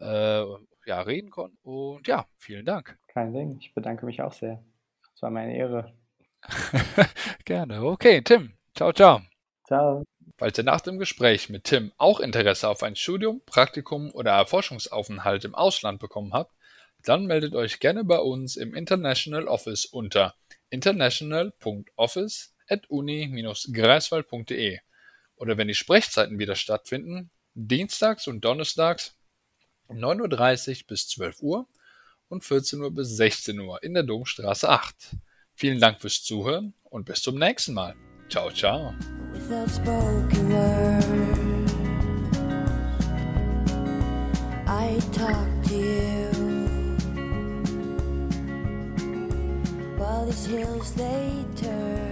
äh, 0.00 0.42
ja, 0.86 1.02
reden 1.02 1.28
konnten. 1.28 1.58
Und 1.62 2.08
ja, 2.08 2.24
vielen 2.38 2.64
Dank. 2.64 2.96
Kein 3.08 3.34
Ding. 3.34 3.58
Ich 3.60 3.74
bedanke 3.74 4.06
mich 4.06 4.22
auch 4.22 4.32
sehr. 4.32 4.64
Es 5.14 5.20
war 5.20 5.28
meine 5.28 5.54
Ehre. 5.54 5.92
Gerne. 7.44 7.84
Okay, 7.84 8.22
Tim. 8.22 8.54
Ciao, 8.74 8.90
ciao. 8.94 9.20
Ciao. 9.66 10.02
Falls 10.38 10.56
ihr 10.56 10.64
nach 10.64 10.80
dem 10.80 10.98
Gespräch 10.98 11.50
mit 11.50 11.64
Tim 11.64 11.92
auch 11.98 12.18
Interesse 12.18 12.70
auf 12.70 12.82
ein 12.82 12.96
Studium, 12.96 13.42
Praktikum 13.44 14.10
oder 14.12 14.30
Erforschungsaufenthalt 14.32 15.44
im 15.44 15.54
Ausland 15.54 16.00
bekommen 16.00 16.32
habt, 16.32 16.54
dann 17.04 17.26
meldet 17.26 17.54
euch 17.54 17.80
gerne 17.80 18.02
bei 18.02 18.18
uns 18.18 18.56
im 18.56 18.74
International 18.74 19.46
Office 19.46 19.84
unter 19.84 20.34
international.office 20.70 22.54
uni-greifswald.de 22.88 24.78
oder 25.36 25.56
wenn 25.56 25.68
die 25.68 25.74
Sprechzeiten 25.74 26.38
wieder 26.38 26.54
stattfinden, 26.54 27.30
dienstags 27.54 28.26
und 28.26 28.44
donnerstags 28.44 29.14
9.30 29.88 30.82
Uhr 30.82 30.86
bis 30.88 31.08
12 31.08 31.42
Uhr 31.42 31.66
und 32.28 32.44
14 32.44 32.80
Uhr 32.80 32.90
bis 32.90 33.16
16 33.16 33.58
Uhr 33.58 33.82
in 33.82 33.94
der 33.94 34.02
Domstraße 34.02 34.68
8. 34.68 35.16
Vielen 35.54 35.80
Dank 35.80 36.00
fürs 36.00 36.22
Zuhören 36.22 36.74
und 36.84 37.06
bis 37.06 37.22
zum 37.22 37.38
nächsten 37.38 37.74
Mal. 37.74 37.94
Ciao, 38.28 38.50
ciao. 38.50 38.94
these 50.28 50.46
hills 50.46 50.92
they 50.92 51.44
turn 51.56 52.07